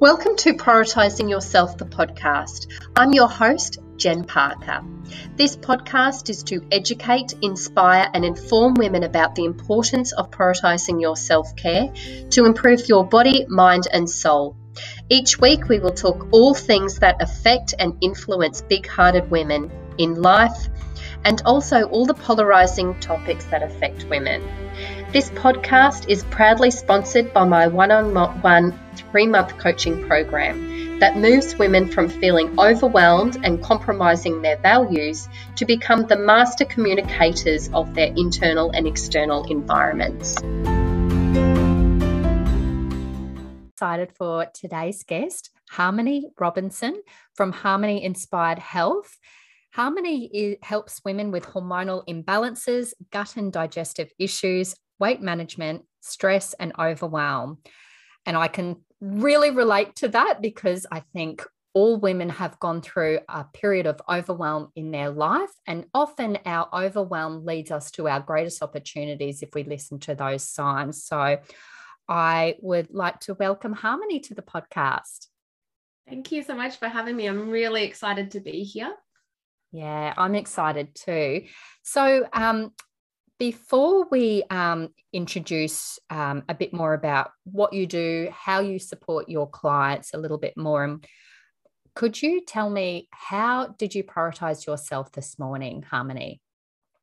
Welcome 0.00 0.36
to 0.36 0.54
Prioritising 0.54 1.28
Yourself, 1.28 1.76
the 1.76 1.84
podcast. 1.84 2.72
I'm 2.96 3.12
your 3.12 3.28
host, 3.28 3.80
Jen 3.98 4.24
Parker. 4.24 4.80
This 5.36 5.58
podcast 5.58 6.30
is 6.30 6.42
to 6.44 6.66
educate, 6.72 7.34
inspire, 7.42 8.08
and 8.14 8.24
inform 8.24 8.76
women 8.76 9.02
about 9.02 9.34
the 9.34 9.44
importance 9.44 10.12
of 10.12 10.30
prioritising 10.30 11.02
your 11.02 11.18
self 11.18 11.54
care 11.54 11.92
to 12.30 12.46
improve 12.46 12.88
your 12.88 13.04
body, 13.06 13.44
mind, 13.46 13.88
and 13.92 14.08
soul. 14.08 14.56
Each 15.10 15.38
week, 15.38 15.68
we 15.68 15.80
will 15.80 15.92
talk 15.92 16.28
all 16.32 16.54
things 16.54 17.00
that 17.00 17.20
affect 17.20 17.74
and 17.78 17.98
influence 18.00 18.62
big 18.62 18.86
hearted 18.86 19.30
women 19.30 19.70
in 19.98 20.22
life 20.22 20.70
and 21.26 21.42
also 21.44 21.82
all 21.82 22.06
the 22.06 22.14
polarising 22.14 22.98
topics 23.02 23.44
that 23.46 23.62
affect 23.62 24.06
women. 24.08 24.42
This 25.12 25.28
podcast 25.28 26.08
is 26.08 26.24
proudly 26.30 26.70
sponsored 26.70 27.34
by 27.34 27.44
my 27.44 27.66
one 27.66 27.90
on 27.90 28.14
one 28.40 28.78
three 29.10 29.26
month 29.26 29.56
coaching 29.58 30.06
program 30.06 30.98
that 31.00 31.16
moves 31.16 31.56
women 31.56 31.88
from 31.88 32.08
feeling 32.08 32.58
overwhelmed 32.58 33.38
and 33.42 33.62
compromising 33.62 34.42
their 34.42 34.58
values 34.58 35.28
to 35.56 35.64
become 35.64 36.06
the 36.06 36.16
master 36.16 36.64
communicators 36.64 37.70
of 37.72 37.94
their 37.94 38.12
internal 38.16 38.70
and 38.70 38.86
external 38.86 39.44
environments. 39.50 40.36
Excited 43.72 44.12
for 44.14 44.46
today's 44.52 45.02
guest, 45.04 45.50
Harmony 45.70 46.28
Robinson 46.38 47.02
from 47.34 47.50
Harmony 47.50 48.04
Inspired 48.04 48.58
Health. 48.58 49.18
Harmony 49.72 50.58
helps 50.62 51.00
women 51.02 51.30
with 51.30 51.46
hormonal 51.46 52.04
imbalances, 52.06 52.92
gut 53.10 53.36
and 53.36 53.50
digestive 53.50 54.10
issues, 54.18 54.74
weight 54.98 55.22
management, 55.22 55.84
stress, 56.00 56.54
and 56.60 56.72
overwhelm. 56.78 57.58
And 58.26 58.36
I 58.36 58.48
can 58.48 58.76
really 59.00 59.50
relate 59.50 59.96
to 59.96 60.08
that 60.08 60.42
because 60.42 60.86
I 60.90 61.00
think 61.12 61.44
all 61.72 61.98
women 61.98 62.28
have 62.28 62.58
gone 62.58 62.82
through 62.82 63.20
a 63.28 63.44
period 63.44 63.86
of 63.86 64.00
overwhelm 64.08 64.72
in 64.74 64.90
their 64.90 65.10
life. 65.10 65.50
And 65.66 65.86
often 65.94 66.38
our 66.44 66.68
overwhelm 66.72 67.44
leads 67.44 67.70
us 67.70 67.90
to 67.92 68.08
our 68.08 68.20
greatest 68.20 68.62
opportunities 68.62 69.42
if 69.42 69.50
we 69.54 69.62
listen 69.62 70.00
to 70.00 70.14
those 70.14 70.48
signs. 70.48 71.04
So 71.04 71.38
I 72.08 72.56
would 72.60 72.92
like 72.92 73.20
to 73.20 73.34
welcome 73.34 73.72
Harmony 73.72 74.18
to 74.20 74.34
the 74.34 74.42
podcast. 74.42 75.28
Thank 76.08 76.32
you 76.32 76.42
so 76.42 76.56
much 76.56 76.76
for 76.76 76.88
having 76.88 77.14
me. 77.14 77.26
I'm 77.26 77.50
really 77.50 77.84
excited 77.84 78.32
to 78.32 78.40
be 78.40 78.64
here. 78.64 78.92
Yeah, 79.70 80.12
I'm 80.16 80.34
excited 80.34 80.96
too. 80.96 81.44
So, 81.82 82.26
um, 82.32 82.72
before 83.40 84.06
we 84.10 84.44
um, 84.50 84.90
introduce 85.14 85.98
um, 86.10 86.44
a 86.46 86.54
bit 86.54 86.74
more 86.74 86.92
about 86.92 87.30
what 87.44 87.72
you 87.72 87.86
do, 87.86 88.28
how 88.30 88.60
you 88.60 88.78
support 88.78 89.30
your 89.30 89.48
clients 89.48 90.12
a 90.12 90.18
little 90.18 90.36
bit 90.36 90.58
more, 90.58 90.84
um, 90.84 91.00
could 91.94 92.20
you 92.20 92.42
tell 92.44 92.68
me 92.68 93.08
how 93.10 93.68
did 93.78 93.94
you 93.94 94.04
prioritize 94.04 94.66
yourself 94.66 95.10
this 95.12 95.38
morning, 95.38 95.80
Harmony? 95.80 96.42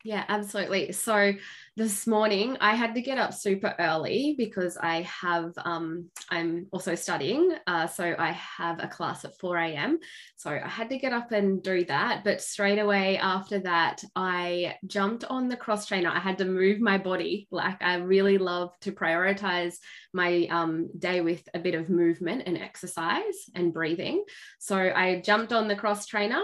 Yeah, 0.08 0.24
absolutely. 0.30 0.94
So 0.94 1.34
this 1.76 2.08
morning 2.08 2.56
I 2.62 2.76
had 2.76 2.96
to 2.96 3.02
get 3.02 3.18
up 3.18 3.34
super 3.34 3.76
early 3.78 4.36
because 4.38 4.78
I 4.78 5.02
have 5.02 5.52
um, 5.58 6.10
I'm 6.30 6.68
also 6.72 6.96
studying. 6.96 7.52
Uh, 7.68 7.88
so 7.88 8.16
I 8.18 8.32
have 8.32 8.82
a 8.82 8.88
class 8.88 9.26
at 9.26 9.38
4 9.38 9.58
a.m. 9.58 10.00
So 10.38 10.52
I 10.52 10.66
had 10.66 10.88
to 10.92 10.98
get 10.98 11.12
up 11.12 11.34
and 11.34 11.62
do 11.62 11.84
that. 11.86 12.24
But 12.24 12.42
straight 12.42 12.80
away 12.80 13.18
after 13.18 13.60
that, 13.60 14.02
I 14.16 14.78
jumped 14.88 15.26
on 15.26 15.50
the 15.50 15.58
cross 15.58 15.86
trainer. 15.86 16.10
I 16.10 16.20
had 16.20 16.38
to 16.38 16.46
move 16.46 16.80
my 16.80 16.98
body. 16.98 17.50
Like 17.52 17.82
I 17.82 17.96
really 17.96 18.38
love 18.38 18.72
to 18.84 18.94
prioritize 18.94 19.76
my 20.14 20.48
um, 20.50 20.90
day 20.98 21.20
with 21.20 21.46
a 21.54 21.60
bit 21.60 21.76
of 21.76 21.90
movement 21.90 22.44
and 22.46 22.58
exercise 22.58 23.50
and 23.56 23.74
breathing. 23.74 24.24
So 24.58 24.78
I 24.78 25.20
jumped 25.20 25.52
on 25.52 25.67
the 25.67 25.76
cross 25.76 26.06
trainer 26.06 26.44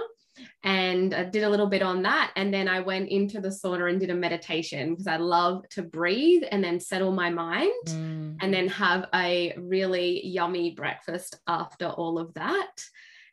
and 0.63 1.13
I 1.13 1.23
did 1.23 1.44
a 1.44 1.49
little 1.49 1.67
bit 1.67 1.81
on 1.81 2.03
that. 2.03 2.31
And 2.35 2.53
then 2.53 2.67
I 2.67 2.79
went 2.79 3.09
into 3.09 3.39
the 3.39 3.49
sauna 3.49 3.89
and 3.89 3.99
did 3.99 4.09
a 4.09 4.16
meditation 4.16 4.91
because 4.91 5.07
I 5.07 5.17
love 5.17 5.67
to 5.71 5.83
breathe 5.83 6.44
and 6.49 6.63
then 6.63 6.79
settle 6.79 7.11
my 7.11 7.29
mind 7.29 7.71
mm. 7.88 8.38
and 8.41 8.53
then 8.53 8.67
have 8.69 9.07
a 9.13 9.53
really 9.57 10.25
yummy 10.25 10.72
breakfast 10.72 11.38
after 11.47 11.88
all 11.88 12.19
of 12.19 12.33
that. 12.35 12.83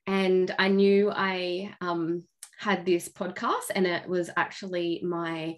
And 0.06 0.54
I 0.58 0.68
knew 0.68 1.10
I 1.14 1.74
um, 1.80 2.24
had 2.58 2.84
this 2.84 3.08
podcast, 3.08 3.70
and 3.74 3.86
it 3.86 4.08
was 4.08 4.30
actually 4.36 5.00
my 5.04 5.56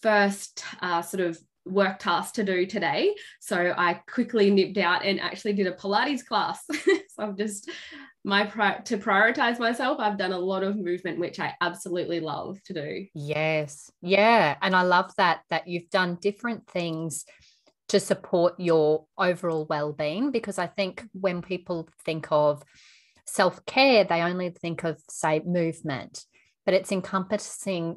first 0.00 0.64
uh, 0.80 1.02
sort 1.02 1.20
of 1.20 1.38
work 1.64 1.98
task 1.98 2.34
to 2.34 2.44
do 2.44 2.66
today. 2.66 3.14
So 3.40 3.74
I 3.76 4.00
quickly 4.08 4.50
nipped 4.50 4.78
out 4.78 5.04
and 5.04 5.20
actually 5.20 5.52
did 5.52 5.66
a 5.66 5.72
Pilates 5.72 6.24
class. 6.24 6.64
so 6.68 6.98
I've 7.18 7.36
just 7.36 7.70
my 8.24 8.44
pri- 8.44 8.80
to 8.84 8.98
prioritize 8.98 9.58
myself 9.58 9.98
i've 9.98 10.18
done 10.18 10.32
a 10.32 10.38
lot 10.38 10.62
of 10.62 10.76
movement 10.76 11.18
which 11.18 11.40
i 11.40 11.54
absolutely 11.60 12.20
love 12.20 12.62
to 12.64 12.74
do. 12.74 13.06
Yes. 13.14 13.90
Yeah. 14.02 14.56
And 14.60 14.76
i 14.76 14.82
love 14.82 15.12
that 15.16 15.40
that 15.50 15.68
you've 15.68 15.90
done 15.90 16.18
different 16.20 16.66
things 16.68 17.24
to 17.88 17.98
support 17.98 18.54
your 18.58 19.06
overall 19.18 19.66
well-being 19.68 20.30
because 20.30 20.58
i 20.58 20.66
think 20.66 21.04
when 21.12 21.42
people 21.42 21.88
think 22.04 22.28
of 22.30 22.62
self-care 23.26 24.04
they 24.04 24.22
only 24.22 24.50
think 24.50 24.84
of 24.84 25.00
say 25.08 25.40
movement 25.44 26.24
but 26.66 26.74
it's 26.74 26.92
encompassing 26.92 27.96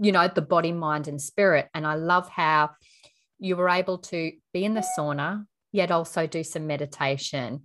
you 0.00 0.12
know 0.12 0.28
the 0.28 0.42
body 0.42 0.72
mind 0.72 1.08
and 1.08 1.20
spirit. 1.20 1.68
And 1.74 1.86
i 1.86 1.94
love 1.94 2.28
how 2.28 2.70
you 3.38 3.56
were 3.56 3.68
able 3.68 3.98
to 3.98 4.32
be 4.52 4.64
in 4.64 4.74
the 4.74 4.86
sauna 4.96 5.44
yet 5.72 5.90
also 5.90 6.26
do 6.26 6.44
some 6.44 6.66
meditation. 6.66 7.62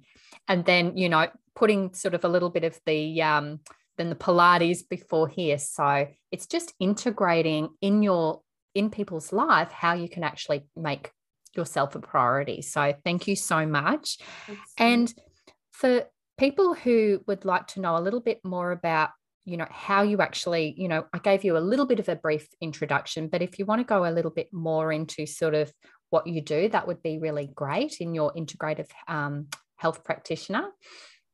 And 0.48 0.66
then 0.66 0.98
you 0.98 1.10
know 1.10 1.28
putting 1.58 1.92
sort 1.96 2.14
of 2.14 2.24
a 2.24 2.30
little 2.30 2.52
bit 2.52 2.64
of 2.64 2.80
the 2.86 3.22
um, 3.22 3.60
then 3.98 4.10
the 4.10 4.16
Pilates 4.16 4.88
before 4.88 5.28
here. 5.28 5.58
So 5.58 6.08
it's 6.32 6.46
just 6.46 6.74
integrating 6.80 7.70
in 7.82 8.04
your 8.04 8.42
in 8.76 8.92
people's 8.92 9.34
life 9.34 9.72
how 9.72 9.96
you 9.96 10.08
can 10.08 10.24
actually 10.24 10.68
make 10.76 11.12
yourself 11.56 11.96
a 11.96 12.00
priority. 12.00 12.62
So 12.62 12.94
thank 13.04 13.28
you 13.28 13.36
so 13.36 13.66
much. 13.66 14.20
And 14.78 15.12
for 15.72 16.04
people 16.38 16.76
who 16.76 17.22
would 17.26 17.44
like 17.44 17.66
to 17.68 17.82
know 17.82 17.98
a 17.98 18.06
little 18.06 18.22
bit 18.22 18.40
more 18.44 18.72
about 18.72 19.10
you 19.44 19.58
know 19.58 19.68
how 19.72 20.04
you 20.04 20.20
actually 20.20 20.76
you 20.78 20.90
know 20.90 21.06
i 21.14 21.20
gave 21.20 21.46
you 21.46 21.56
a 21.56 21.60
little 21.60 21.86
bit 21.86 22.02
of 22.02 22.10
a 22.10 22.18
brief 22.18 22.50
introduction 22.60 23.30
but 23.30 23.42
if 23.42 23.58
you 23.58 23.66
want 23.66 23.80
to 23.80 23.86
go 23.86 24.04
a 24.04 24.12
little 24.12 24.30
bit 24.30 24.50
more 24.52 24.92
into 24.92 25.26
sort 25.26 25.56
of 25.56 25.72
what 26.10 26.28
you 26.28 26.42
do 26.42 26.68
that 26.68 26.86
would 26.86 27.02
be 27.02 27.18
really 27.18 27.50
great 27.56 28.02
in 28.02 28.14
your 28.14 28.34
integrative 28.34 28.90
um, 29.08 29.48
health 29.78 30.04
practitioner 30.04 30.66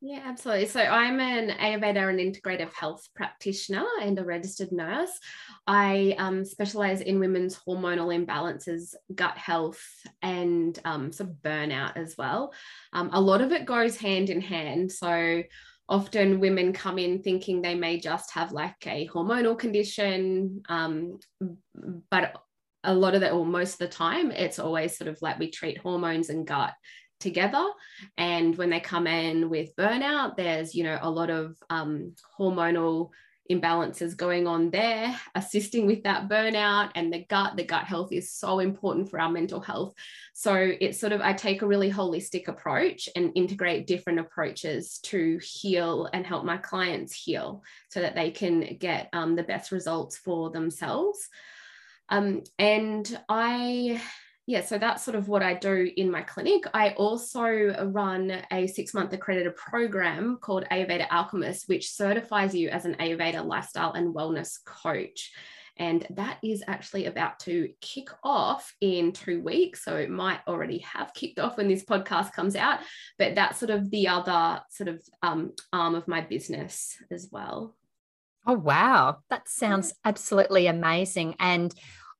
yeah, 0.05 0.19
absolutely. 0.25 0.65
So 0.65 0.81
I'm 0.81 1.21
an 1.21 1.51
Ayurveda 1.51 2.09
and 2.09 2.19
integrative 2.19 2.73
health 2.73 3.07
practitioner 3.15 3.85
and 4.01 4.19
a 4.19 4.25
registered 4.25 4.73
nurse. 4.73 5.17
I 5.65 6.13
um, 6.17 6.43
specialize 6.43 6.99
in 6.99 7.21
women's 7.21 7.57
hormonal 7.57 8.13
imbalances, 8.13 8.95
gut 9.15 9.37
health, 9.37 9.81
and 10.21 10.77
um, 10.83 11.13
sort 11.13 11.29
of 11.29 11.37
burnout 11.37 11.95
as 11.95 12.15
well. 12.17 12.53
Um, 12.91 13.11
a 13.13 13.21
lot 13.21 13.39
of 13.39 13.53
it 13.53 13.65
goes 13.65 13.95
hand 13.95 14.29
in 14.29 14.41
hand. 14.41 14.91
So 14.91 15.41
often 15.87 16.41
women 16.41 16.73
come 16.73 16.99
in 16.99 17.23
thinking 17.23 17.61
they 17.61 17.75
may 17.75 17.97
just 17.97 18.29
have 18.31 18.51
like 18.51 18.85
a 18.85 19.07
hormonal 19.07 19.57
condition, 19.57 20.63
um, 20.67 21.17
but 22.11 22.33
a 22.83 22.93
lot 22.93 23.15
of 23.15 23.21
that, 23.21 23.31
or 23.31 23.45
most 23.45 23.73
of 23.73 23.79
the 23.79 23.87
time, 23.87 24.31
it's 24.31 24.59
always 24.59 24.97
sort 24.97 25.07
of 25.07 25.17
like 25.21 25.39
we 25.39 25.49
treat 25.49 25.77
hormones 25.77 26.29
and 26.29 26.45
gut 26.45 26.73
together. 27.23 27.65
And 28.17 28.55
when 28.55 28.69
they 28.69 28.79
come 28.79 29.07
in 29.07 29.49
with 29.49 29.75
burnout 29.75 30.35
there's 30.35 30.75
you 30.75 30.83
know 30.83 30.99
a 31.01 31.09
lot 31.09 31.31
of 31.31 31.57
um, 31.69 32.13
hormonal 32.37 33.09
imbalances 33.51 34.15
going 34.15 34.47
on 34.47 34.69
there 34.69 35.19
assisting 35.35 35.85
with 35.85 36.03
that 36.03 36.29
burnout. 36.29 36.91
And 36.95 37.11
the 37.11 37.25
gut 37.29 37.57
the 37.57 37.63
gut 37.63 37.85
health 37.85 38.11
is 38.11 38.31
so 38.31 38.59
important 38.59 39.09
for 39.09 39.19
our 39.19 39.29
mental 39.29 39.59
health. 39.59 39.93
So 40.33 40.53
it's 40.55 40.99
sort 40.99 41.13
of 41.13 41.21
i 41.21 41.33
take 41.33 41.61
a 41.61 41.67
really 41.67 41.91
holistic 41.91 42.47
approach 42.47 43.09
and 43.15 43.31
integrate 43.35 43.87
different 43.87 44.19
approaches 44.19 44.99
to 45.03 45.39
heal 45.41 46.09
and 46.13 46.25
help 46.25 46.45
my 46.45 46.57
clients 46.57 47.13
heal 47.13 47.63
so 47.89 48.01
that 48.01 48.15
they 48.15 48.31
can 48.31 48.77
get 48.79 49.09
um, 49.13 49.35
the 49.35 49.43
best 49.43 49.71
results 49.71 50.17
for 50.17 50.49
themselves. 50.49 51.29
Um, 52.09 52.43
and 52.59 53.05
i 53.29 54.01
yeah, 54.45 54.61
so 54.61 54.77
that's 54.77 55.03
sort 55.03 55.15
of 55.15 55.29
what 55.29 55.41
I 55.41 55.53
do 55.53 55.89
in 55.95 56.11
my 56.11 56.21
clinic. 56.21 56.65
I 56.73 56.89
also 56.91 57.45
run 57.85 58.41
a 58.51 58.67
six 58.67 58.93
month 58.93 59.13
accredited 59.13 59.55
program 59.55 60.37
called 60.41 60.65
Ayurveda 60.69 61.07
Alchemist, 61.09 61.69
which 61.69 61.91
certifies 61.91 62.53
you 62.53 62.67
as 62.69 62.83
an 62.85 62.95
Ayurveda 62.95 63.45
lifestyle 63.45 63.93
and 63.93 64.13
wellness 64.13 64.57
coach. 64.65 65.31
And 65.77 66.05
that 66.11 66.37
is 66.43 66.63
actually 66.67 67.05
about 67.05 67.39
to 67.41 67.69
kick 67.81 68.09
off 68.23 68.75
in 68.81 69.11
two 69.11 69.41
weeks. 69.41 69.83
So 69.83 69.95
it 69.95 70.09
might 70.09 70.41
already 70.47 70.79
have 70.79 71.13
kicked 71.13 71.39
off 71.39 71.57
when 71.57 71.67
this 71.67 71.83
podcast 71.83 72.33
comes 72.33 72.55
out, 72.55 72.79
but 73.17 73.35
that's 73.35 73.57
sort 73.57 73.71
of 73.71 73.89
the 73.89 74.09
other 74.09 74.61
sort 74.69 74.89
of 74.89 75.01
um, 75.23 75.53
arm 75.71 75.95
of 75.95 76.07
my 76.07 76.21
business 76.21 76.97
as 77.09 77.29
well. 77.31 77.75
Oh, 78.45 78.53
wow. 78.53 79.19
That 79.29 79.47
sounds 79.47 79.93
absolutely 80.03 80.67
amazing. 80.67 81.35
And 81.39 81.73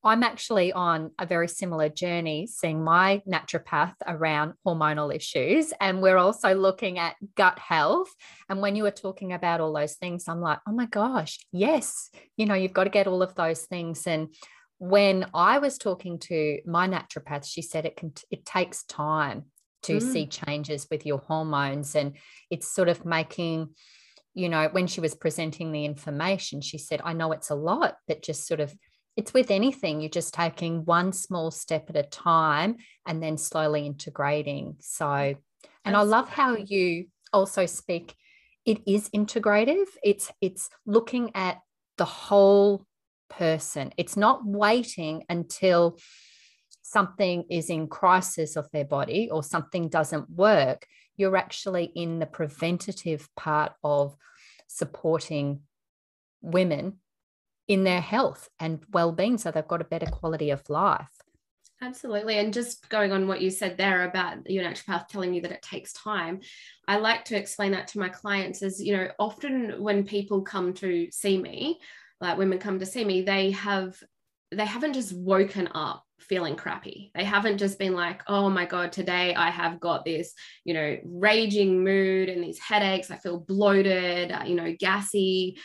I'm 0.03 0.23
actually 0.23 0.73
on 0.73 1.11
a 1.17 1.25
very 1.25 1.47
similar 1.47 1.88
journey, 1.88 2.45
seeing 2.45 2.83
my 2.83 3.21
naturopath 3.27 3.94
around 4.05 4.53
hormonal 4.65 5.15
issues. 5.15 5.71
And 5.79 6.01
we're 6.01 6.17
also 6.17 6.53
looking 6.53 7.00
at 7.00 7.15
gut 7.35 7.57
health. 7.57 8.11
And 8.50 8.61
when 8.61 8.75
you 8.75 8.83
were 8.83 8.91
talking 8.91 9.31
about 9.31 9.61
all 9.61 9.71
those 9.71 9.95
things, 9.95 10.27
I'm 10.27 10.41
like, 10.41 10.59
oh 10.67 10.73
my 10.73 10.88
gosh, 10.88 11.39
yes, 11.53 12.09
you 12.35 12.45
know, 12.45 12.53
you've 12.53 12.73
got 12.73 12.83
to 12.83 12.89
get 12.89 13.07
all 13.07 13.21
of 13.21 13.35
those 13.35 13.61
things. 13.61 14.05
And 14.05 14.35
when 14.77 15.25
I 15.33 15.59
was 15.59 15.77
talking 15.77 16.19
to 16.19 16.59
my 16.65 16.88
naturopath, 16.88 17.45
she 17.45 17.61
said 17.61 17.85
it 17.85 17.95
can, 17.95 18.11
it 18.29 18.45
takes 18.45 18.83
time 18.83 19.45
to 19.83 19.97
mm. 19.97 20.01
see 20.01 20.25
changes 20.25 20.88
with 20.91 21.06
your 21.06 21.19
hormones. 21.19 21.95
And 21.95 22.17
it's 22.49 22.67
sort 22.67 22.89
of 22.89 23.06
making, 23.06 23.69
you 24.33 24.49
know, 24.49 24.67
when 24.69 24.88
she 24.88 24.99
was 24.99 25.15
presenting 25.15 25.71
the 25.71 25.85
information, 25.85 26.59
she 26.59 26.77
said, 26.77 26.99
I 27.06 27.13
know 27.13 27.31
it's 27.31 27.51
a 27.51 27.56
lot, 27.56 27.95
but 28.06 28.21
just 28.21 28.45
sort 28.45 28.59
of, 28.59 28.75
it's 29.15 29.33
with 29.33 29.51
anything 29.51 30.01
you're 30.01 30.10
just 30.10 30.33
taking 30.33 30.86
one 30.86 31.13
small 31.13 31.51
step 31.51 31.89
at 31.89 31.95
a 31.95 32.04
time 32.04 32.77
and 33.06 33.21
then 33.21 33.38
slowly 33.38 33.86
integrating. 33.86 34.75
So 34.80 35.36
and 35.86 35.95
That's 35.95 35.98
i 35.98 36.01
love 36.01 36.30
how 36.30 36.56
you 36.56 37.07
also 37.31 37.65
speak 37.65 38.15
it 38.65 38.81
is 38.88 39.10
integrative. 39.10 39.88
It's 40.04 40.31
it's 40.42 40.69
looking 40.86 41.31
at 41.36 41.60
the 41.98 42.06
whole 42.06 42.86
person. 43.30 43.94
It's 43.98 44.15
not 44.15 44.45
waiting 44.45 45.24
until 45.30 45.98
something 46.81 47.45
is 47.50 47.69
in 47.69 47.88
crisis 47.88 48.56
of 48.56 48.69
their 48.71 48.86
body 48.86 49.30
or 49.31 49.44
something 49.44 49.89
doesn't 49.89 50.30
work. 50.30 50.88
You're 51.18 51.38
actually 51.38 51.86
in 51.86 52.19
the 52.19 52.25
preventative 52.25 53.27
part 53.36 53.74
of 53.83 54.16
supporting 54.68 55.62
women 56.42 57.00
in 57.68 57.83
their 57.83 58.01
health 58.01 58.50
and 58.60 58.83
well-being 58.92 59.38
so 59.38 59.51
they've 59.51 59.68
got 59.68 59.81
a 59.81 59.86
better 59.86 60.06
quality 60.06 60.50
of 60.50 60.69
life 60.69 61.24
Absolutely. 61.83 62.39
And 62.39 62.54
just 62.54 62.88
going 62.88 63.12
on 63.12 63.27
what 63.27 63.42
you 63.42 63.50
said 63.50 63.77
there 63.77 64.04
about 64.06 64.50
your 64.50 64.63
naturopath 64.63 65.10
telling 65.10 65.33
you 65.33 65.42
that 65.42 65.51
it 65.51 65.62
takes 65.62 65.92
time, 65.92 66.39
I 66.88 66.95
like 66.98 67.25
to 67.25 67.38
explain 67.38 67.74
that 67.74 67.88
to 67.89 68.00
my 68.00 68.07
clients 68.07 68.63
as, 68.63 68.81
you 68.81 68.95
know, 68.95 69.10
often 69.19 69.81
when 69.83 70.06
people 70.06 70.44
come 70.44 70.74
to 70.75 71.10
see 71.12 71.38
me, 71.38 71.80
like 72.21 72.38
women 72.38 72.57
come 72.60 72.80
to 72.80 72.86
see 72.86 73.04
me, 73.04 73.24
they 73.24 73.51
have 73.51 74.01
they 74.51 74.66
haven't 74.66 74.94
just 74.94 75.13
woken 75.13 75.68
up 75.74 76.04
feeling 76.19 76.56
crappy. 76.56 77.12
They 77.16 77.24
haven't 77.24 77.57
just 77.57 77.80
been 77.80 77.95
like, 77.95 78.21
oh 78.27 78.50
my 78.50 78.66
God, 78.66 78.92
today 78.92 79.36
I 79.36 79.50
have 79.50 79.80
got 79.80 80.06
this, 80.06 80.33
you 80.63 80.74
know, 80.74 80.98
raging 81.04 81.83
mood 81.83 82.30
and 82.30 82.42
these 82.42 82.59
headaches. 82.59 83.12
I 83.12 83.18
feel 83.18 83.39
bloated, 83.39 84.31
uh, 84.31 84.44
you 84.45 84.56
know, 84.56 84.74
gassy 84.80 85.57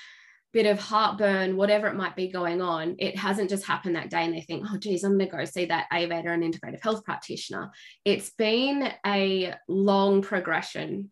bit 0.52 0.66
of 0.66 0.78
heartburn, 0.78 1.56
whatever 1.56 1.88
it 1.88 1.94
might 1.94 2.16
be 2.16 2.28
going 2.28 2.62
on, 2.62 2.96
it 2.98 3.16
hasn't 3.16 3.50
just 3.50 3.66
happened 3.66 3.96
that 3.96 4.10
day 4.10 4.24
and 4.24 4.34
they 4.34 4.40
think, 4.40 4.64
oh, 4.68 4.78
geez, 4.78 5.04
I'm 5.04 5.18
going 5.18 5.30
to 5.30 5.36
go 5.36 5.44
see 5.44 5.66
that 5.66 5.88
Ayurveda 5.92 6.28
and 6.28 6.42
integrative 6.42 6.82
health 6.82 7.04
practitioner. 7.04 7.70
It's 8.04 8.30
been 8.30 8.90
a 9.06 9.54
long 9.68 10.22
progression 10.22 11.10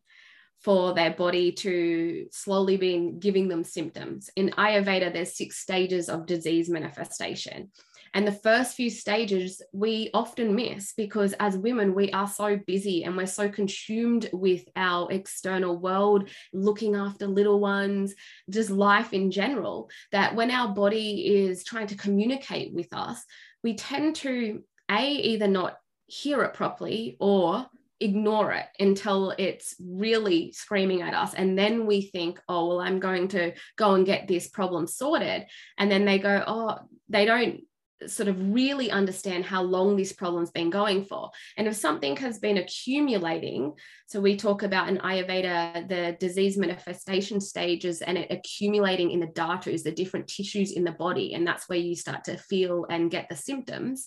for 0.63 0.95
their 0.95 1.13
body 1.13 1.53
to 1.53 2.27
slowly 2.33 2.77
be 2.77 3.13
giving 3.19 3.49
them 3.49 3.63
symptoms. 3.63 4.31
In 4.37 4.51
Ayurveda, 4.51 5.13
there's 5.13 5.37
six 5.37 5.59
stages 5.59 6.09
of 6.09 6.27
disease 6.27 6.69
manifestation. 6.69 7.71
And 8.17 8.27
the 8.27 8.33
first 8.33 8.77
few 8.77 8.89
stages 8.89 9.61
we 9.75 10.09
often 10.15 10.55
miss 10.55 10.95
because 10.95 11.35
as 11.35 11.59
women, 11.59 11.95
we 11.95 12.11
are 12.13 12.27
so 12.27 12.59
busy 12.67 13.05
and 13.05 13.15
we're 13.15 13.27
so 13.27 13.51
consumed 13.51 14.31
with 14.33 14.67
our 14.75 15.13
external 15.13 15.77
world, 15.77 16.31
looking 16.55 16.95
after 16.95 17.27
little 17.27 17.61
ones, 17.61 18.15
just 18.49 18.71
life 18.71 19.13
in 19.13 19.31
general, 19.31 19.91
that 20.13 20.35
when 20.35 20.51
our 20.51 20.75
body 20.75 21.45
is 21.45 21.63
trying 21.63 21.89
to 21.89 21.95
communicate 21.95 22.73
with 22.73 22.89
us, 22.95 23.23
we 23.63 23.75
tend 23.75 24.17
to 24.17 24.63
A, 24.91 25.07
either 25.07 25.47
not 25.47 25.77
hear 26.07 26.43
it 26.43 26.55
properly 26.55 27.19
or 27.21 27.67
ignore 28.01 28.53
it 28.53 28.67
until 28.81 29.35
it's 29.37 29.77
really 29.79 30.53
screaming 30.53 31.03
at 31.03 31.13
us. 31.13 31.35
And 31.35 31.59
then 31.59 31.85
we 31.85 32.01
think, 32.01 32.41
oh, 32.49 32.69
well, 32.69 32.81
I'm 32.81 32.99
going 32.99 33.29
to 33.29 33.53
go 33.77 33.93
and 33.93 34.07
get 34.07 34.27
this 34.27 34.49
problem 34.49 34.87
sorted. 34.87 35.45
And 35.77 35.91
then 35.91 36.07
they 36.07 36.19
go, 36.19 36.43
oh, 36.47 36.79
they 37.11 37.27
don't 37.27 37.61
sort 38.07 38.29
of 38.29 38.53
really 38.53 38.91
understand 38.91 39.45
how 39.45 39.63
long 39.63 39.97
this 39.97 40.13
problem's 40.13 40.51
been 40.51 40.71
going 40.71 41.05
for. 41.05 41.31
And 41.57 41.67
if 41.67 41.77
something 41.77 42.17
has 42.17 42.39
been 42.39 42.59
accumulating, 42.59 43.73
so 44.07 44.21
we 44.21 44.37
talk 44.37 44.63
about 44.63 44.89
in 44.89 44.99
Ayurveda 44.99 45.89
the 45.89 46.17
disease 46.21 46.57
manifestation 46.57 47.41
stages 47.41 48.03
and 48.03 48.19
it 48.19 48.31
accumulating 48.31 49.11
in 49.11 49.21
the 49.21 49.27
dhatus, 49.29 49.83
the 49.83 49.93
different 49.93 50.29
tissues 50.29 50.73
in 50.73 50.85
the 50.85 50.93
body, 50.93 51.35
and 51.35 51.47
that's 51.47 51.69
where 51.69 51.79
you 51.79 51.97
start 51.97 52.25
to 52.25 52.37
feel 52.37 52.87
and 52.91 53.11
get 53.11 53.29
the 53.29 53.37
symptoms. 53.37 54.07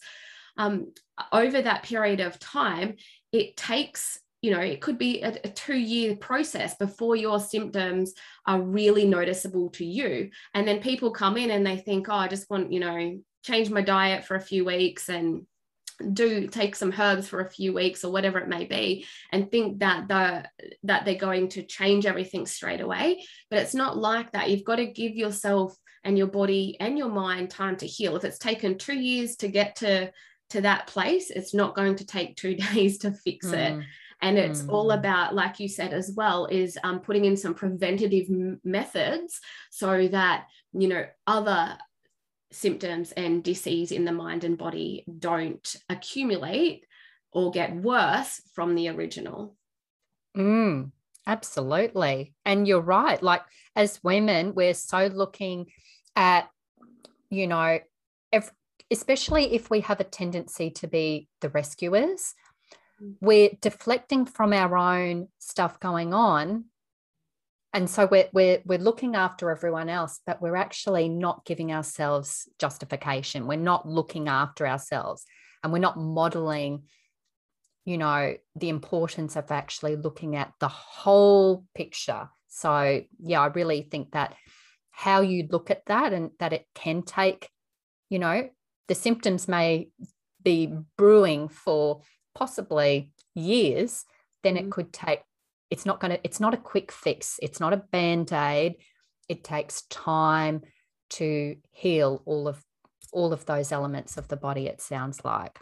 Um, 0.58 0.94
over 1.32 1.62
that 1.62 1.84
period 1.84 2.20
of 2.20 2.40
time, 2.40 2.96
it 3.32 3.58
takes 3.58 4.20
you 4.42 4.52
know 4.52 4.60
it 4.60 4.82
could 4.82 4.98
be 4.98 5.22
a, 5.22 5.30
a, 5.44 5.50
two 5.50 5.76
year 5.76 6.16
process 6.16 6.76
before 6.76 7.16
your 7.16 7.40
symptoms 7.40 8.14
are 8.46 8.62
really 8.62 9.06
noticeable 9.06 9.70
to 9.70 9.86
you 9.86 10.30
and 10.54 10.66
then 10.66 10.80
people 10.80 11.12
come 11.12 11.36
in 11.36 11.52
and 11.52 11.68
they 11.68 11.76
think 11.76 12.08
oh 12.08 12.14
i 12.14 12.28
just 12.28 12.50
want 12.50 12.72
you 12.72 12.80
know 12.80 13.20
change 13.44 13.70
my 13.70 13.82
diet 13.82 14.26
for 14.26 14.36
a 14.36 14.42
few 14.42 14.66
weeks 14.66 15.10
and 15.10 15.46
do 16.14 16.48
take 16.48 16.76
some 16.76 16.94
herbs 16.98 17.28
for 17.28 17.42
a 17.42 17.50
few 17.50 17.74
weeks 17.74 18.04
or 18.04 18.12
whatever 18.12 18.40
it 18.40 18.48
may 18.48 18.64
be 18.64 19.06
and 19.32 19.52
think 19.52 19.80
that 19.80 20.08
the 20.08 20.46
that 20.84 21.04
they're 21.04 21.16
going 21.16 21.50
to 21.50 21.64
change 21.64 22.06
everything 22.06 22.46
straight 22.46 22.80
away 22.80 23.24
but 23.50 23.60
it's 23.60 23.76
not 23.76 23.98
like 23.98 24.32
that 24.32 24.50
you've 24.50 24.64
got 24.64 24.78
to 24.78 24.86
give 24.86 25.14
yourself 25.16 25.76
and 26.06 26.18
your 26.18 26.28
body 26.28 26.78
and 26.80 26.98
your 26.98 27.10
mind 27.10 27.50
time 27.50 27.76
to 27.76 27.86
heal 27.86 28.16
if 28.16 28.24
it's 28.24 28.38
taken 28.38 28.78
2 28.78 28.94
years 28.94 29.36
to 29.36 29.50
get 29.50 29.76
to 29.76 30.10
to 30.52 30.62
that 30.62 30.88
place 30.88 31.30
it's 31.30 31.54
not 31.54 31.76
going 31.76 31.96
to 31.96 32.06
take 32.06 32.38
2 32.38 32.56
days 32.74 33.00
to 33.00 33.12
fix 33.12 33.48
mm. 33.48 33.54
it 33.54 33.86
and 34.22 34.38
it's 34.38 34.62
mm. 34.62 34.70
all 34.70 34.92
about 34.92 35.36
like 35.36 35.60
you 35.60 35.68
said 35.68 35.94
as 35.94 36.12
well 36.16 36.46
is 36.46 36.78
um, 36.84 37.00
putting 37.00 37.26
in 37.26 37.38
some 37.38 37.54
preventative 37.54 38.28
m- 38.30 38.60
methods 38.64 39.40
so 39.70 40.08
that 40.08 40.46
you 40.74 40.88
know 40.88 41.06
other 41.28 41.78
symptoms 42.52 43.12
and 43.12 43.44
disease 43.44 43.92
in 43.92 44.06
the 44.06 44.12
mind 44.12 44.44
and 44.44 44.58
body 44.58 45.06
don't 45.20 45.76
accumulate 45.90 46.86
or 47.32 47.52
get 47.52 47.76
worse 47.76 48.42
from 48.54 48.76
the 48.76 48.90
original. 48.90 49.56
Mm, 50.36 50.92
absolutely. 51.28 52.34
And 52.46 52.68
you're 52.68 52.82
right. 52.82 53.22
Like, 53.22 53.42
as 53.76 54.04
women, 54.04 54.56
we're 54.56 54.74
so 54.74 55.08
looking 55.08 55.68
at, 56.16 56.50
you 57.30 57.48
know, 57.48 57.80
if, 58.32 58.52
especially 58.90 59.54
if 59.54 59.70
we 59.70 59.82
have 59.82 60.00
a 60.00 60.06
tendency 60.06 60.72
to 60.72 60.88
be 60.88 61.28
the 61.42 61.50
rescuers, 61.50 62.34
mm. 63.02 63.16
we're 63.22 63.52
deflecting 63.62 64.26
from 64.26 64.54
our 64.54 64.76
own 64.76 65.28
stuff 65.38 65.80
going 65.80 66.14
on 66.14 66.66
and 67.74 67.90
so 67.90 68.08
we're, 68.10 68.30
we're 68.34 68.62
we're 68.66 68.80
looking 68.80 69.16
after 69.16 69.52
everyone 69.52 69.90
else 69.90 70.20
but 70.26 70.42
we're 70.42 70.56
actually 70.56 71.08
not 71.08 71.46
giving 71.46 71.72
ourselves 71.72 72.50
justification. 72.58 73.48
We're 73.48 73.58
not 73.58 73.88
looking 73.88 74.28
after 74.28 74.68
ourselves. 74.68 75.26
And 75.64 75.74
we're 75.74 75.80
not 75.80 75.98
modeling 75.98 76.84
you 77.86 77.98
know 77.98 78.36
the 78.56 78.70
importance 78.70 79.36
of 79.36 79.52
actually 79.52 79.96
looking 79.96 80.36
at 80.36 80.54
the 80.60 80.68
whole 80.68 81.66
picture. 81.76 82.30
So 82.48 83.02
yeah 83.20 83.42
i 83.42 83.48
really 83.48 83.84
think 83.84 84.12
that 84.12 84.36
how 84.92 85.22
you 85.22 85.48
look 85.50 85.72
at 85.72 85.86
that 85.86 86.12
and 86.12 86.32
that 86.40 86.54
it 86.54 86.66
can 86.76 87.04
take 87.04 87.50
you 88.10 88.20
know 88.20 88.50
the 88.88 88.96
symptoms 88.96 89.48
may 89.48 89.90
be 90.44 90.74
brewing 90.98 91.48
for 91.48 92.02
possibly 92.36 93.12
years 93.36 94.04
then 94.44 94.58
it 94.58 94.66
mm. 94.66 94.72
could 94.72 94.92
take 94.92 95.22
it's 95.70 95.86
not 95.86 96.00
going 96.00 96.12
to 96.12 96.20
it's 96.24 96.40
not 96.40 96.54
a 96.54 96.58
quick 96.58 96.92
fix. 96.92 97.40
It's 97.42 97.60
not 97.60 97.74
a 97.74 97.78
band-aid. 97.78 98.76
It 99.28 99.44
takes 99.44 99.84
time 99.84 100.62
to 101.12 101.56
heal 101.72 102.22
all 102.26 102.48
of 102.48 102.64
all 103.12 103.34
of 103.34 103.46
those 103.46 103.72
elements 103.72 104.18
of 104.18 104.28
the 104.28 104.38
body 104.38 104.68
it 104.68 104.82
sounds 104.82 105.24
like. 105.24 105.60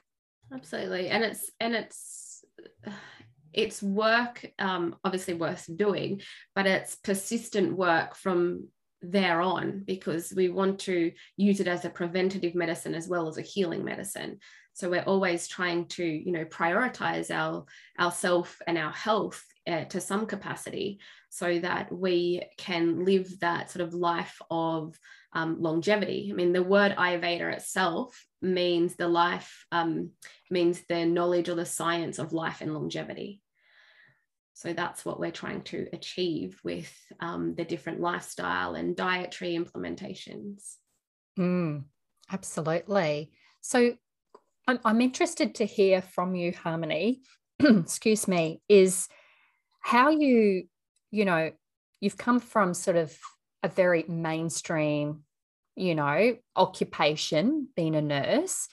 Absolutely. 0.54 1.10
And 1.10 1.24
it's 1.24 1.50
and 1.60 1.76
it's 1.76 2.44
it's 3.54 3.82
work 3.82 4.46
um, 4.60 4.96
obviously 5.04 5.34
worth 5.34 5.68
doing 5.78 6.22
but 6.54 6.68
it's 6.68 6.96
persistent 6.96 7.76
work 7.76 8.14
from 8.14 8.68
there 9.02 9.42
on 9.42 9.84
because 9.86 10.34
we 10.36 10.50
want 10.50 10.80
to 10.80 11.12
use 11.38 11.60
it 11.60 11.68
as 11.68 11.86
a 11.86 11.90
preventative 11.90 12.56
medicine 12.56 12.94
as 12.94 13.08
well 13.08 13.28
as 13.28 13.38
a 13.38 13.42
healing 13.42 13.84
medicine. 13.84 14.40
So 14.74 14.90
we're 14.90 15.02
always 15.02 15.48
trying 15.48 15.88
to 15.90 16.04
you 16.04 16.32
know 16.32 16.46
prioritize 16.46 17.32
our 17.32 17.66
our 17.98 18.12
self 18.12 18.60
and 18.68 18.78
our 18.78 18.92
health 18.92 19.44
uh, 19.68 19.86
to 19.86 20.00
some 20.00 20.26
capacity 20.26 21.00
so 21.30 21.60
that 21.60 21.92
we 21.92 22.42
can 22.58 23.04
live 23.04 23.40
that 23.40 23.70
sort 23.70 23.86
of 23.86 23.94
life 23.94 24.42
of 24.50 24.98
um, 25.34 25.62
longevity. 25.62 26.30
I 26.32 26.36
mean, 26.36 26.54
the 26.54 26.64
word 26.64 26.96
Ayurveda 26.96 27.54
itself 27.54 28.26
means 28.42 28.96
the 28.96 29.08
life, 29.08 29.66
um, 29.72 30.12
means 30.50 30.82
the 30.88 31.06
knowledge 31.06 31.50
or 31.50 31.56
the 31.56 31.66
science 31.66 32.18
of 32.18 32.34
life 32.34 32.62
and 32.62 32.74
longevity. 32.74 33.42
So 34.54 34.74
that's 34.74 35.06
what 35.06 35.20
we're 35.20 35.32
trying 35.32 35.62
to 35.66 35.88
achieve 35.94 36.60
with 36.64 36.92
um, 37.20 37.54
the 37.56 37.64
different 37.64 38.00
lifestyle 38.00 38.74
and 38.74 38.96
dietary 38.96 39.56
implementations. 39.56 40.78
Mm, 41.38 41.84
absolutely. 42.32 43.32
So 43.62 43.96
I'm, 44.68 44.80
I'm 44.84 45.02
interested 45.02 45.54
to 45.56 45.66
hear 45.66 46.02
from 46.02 46.34
you, 46.34 46.54
Harmony, 46.54 47.22
excuse 47.60 48.28
me, 48.28 48.62
is 48.68 49.08
how 49.88 50.10
you, 50.10 50.66
you 51.12 51.24
know, 51.24 51.50
you've 52.02 52.18
come 52.18 52.42
from 52.42 52.74
sort 52.74 52.98
of 52.98 53.18
a 53.64 53.70
very 53.70 54.04
mainstream, 54.10 55.24
you 55.78 55.96
know, 55.96 56.36
occupation, 56.58 57.70
being 57.74 57.96
a 57.96 58.02
nurse. 58.02 58.68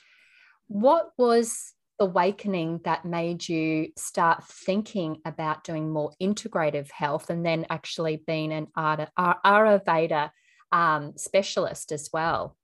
What 0.67 1.11
was 1.17 1.73
the 2.01 2.07
awakening 2.07 2.81
that 2.83 3.05
made 3.05 3.49
you 3.49 3.91
start 3.97 4.43
thinking 4.43 5.19
about 5.25 5.63
doing 5.63 5.89
more 5.89 6.11
integrative 6.21 6.91
health 6.91 7.31
and 7.31 7.47
then 7.47 7.65
actually 7.71 8.21
being 8.27 8.53
an 8.53 8.67
Ayurveda 8.77 10.31
um, 10.73 11.13
specialist 11.17 11.93
as 11.93 12.11
well? 12.13 12.57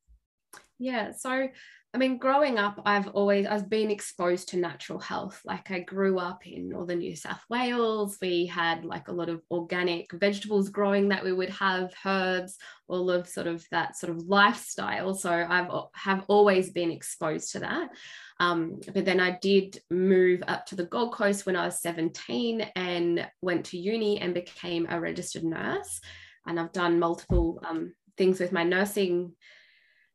Yeah, 0.80 1.12
so 1.12 1.50
I 1.92 1.98
mean, 1.98 2.18
growing 2.18 2.56
up, 2.56 2.80
I've 2.86 3.08
always 3.08 3.46
I've 3.46 3.68
been 3.68 3.90
exposed 3.90 4.50
to 4.50 4.56
natural 4.56 5.00
health. 5.00 5.40
Like 5.44 5.72
I 5.72 5.80
grew 5.80 6.20
up 6.20 6.46
in 6.46 6.68
northern 6.68 7.00
New 7.00 7.16
South 7.16 7.42
Wales. 7.50 8.16
We 8.22 8.46
had 8.46 8.84
like 8.84 9.08
a 9.08 9.12
lot 9.12 9.28
of 9.28 9.42
organic 9.50 10.12
vegetables 10.12 10.68
growing 10.68 11.08
that 11.08 11.24
we 11.24 11.32
would 11.32 11.50
have, 11.50 11.92
herbs, 12.06 12.58
all 12.86 13.10
of 13.10 13.28
sort 13.28 13.48
of 13.48 13.66
that 13.72 13.96
sort 13.96 14.10
of 14.10 14.22
lifestyle. 14.28 15.14
So 15.14 15.32
I've 15.32 15.68
have 15.94 16.24
always 16.28 16.70
been 16.70 16.92
exposed 16.92 17.50
to 17.52 17.58
that. 17.60 17.90
Um, 18.38 18.78
but 18.94 19.04
then 19.04 19.18
I 19.18 19.38
did 19.42 19.80
move 19.90 20.44
up 20.46 20.66
to 20.66 20.76
the 20.76 20.86
Gold 20.86 21.12
Coast 21.12 21.44
when 21.44 21.56
I 21.56 21.64
was 21.64 21.82
17 21.82 22.60
and 22.76 23.28
went 23.42 23.66
to 23.66 23.78
uni 23.78 24.20
and 24.20 24.32
became 24.32 24.86
a 24.88 25.00
registered 25.00 25.44
nurse. 25.44 26.00
And 26.46 26.60
I've 26.60 26.72
done 26.72 27.00
multiple 27.00 27.60
um, 27.68 27.94
things 28.16 28.38
with 28.38 28.52
my 28.52 28.62
nursing 28.62 29.32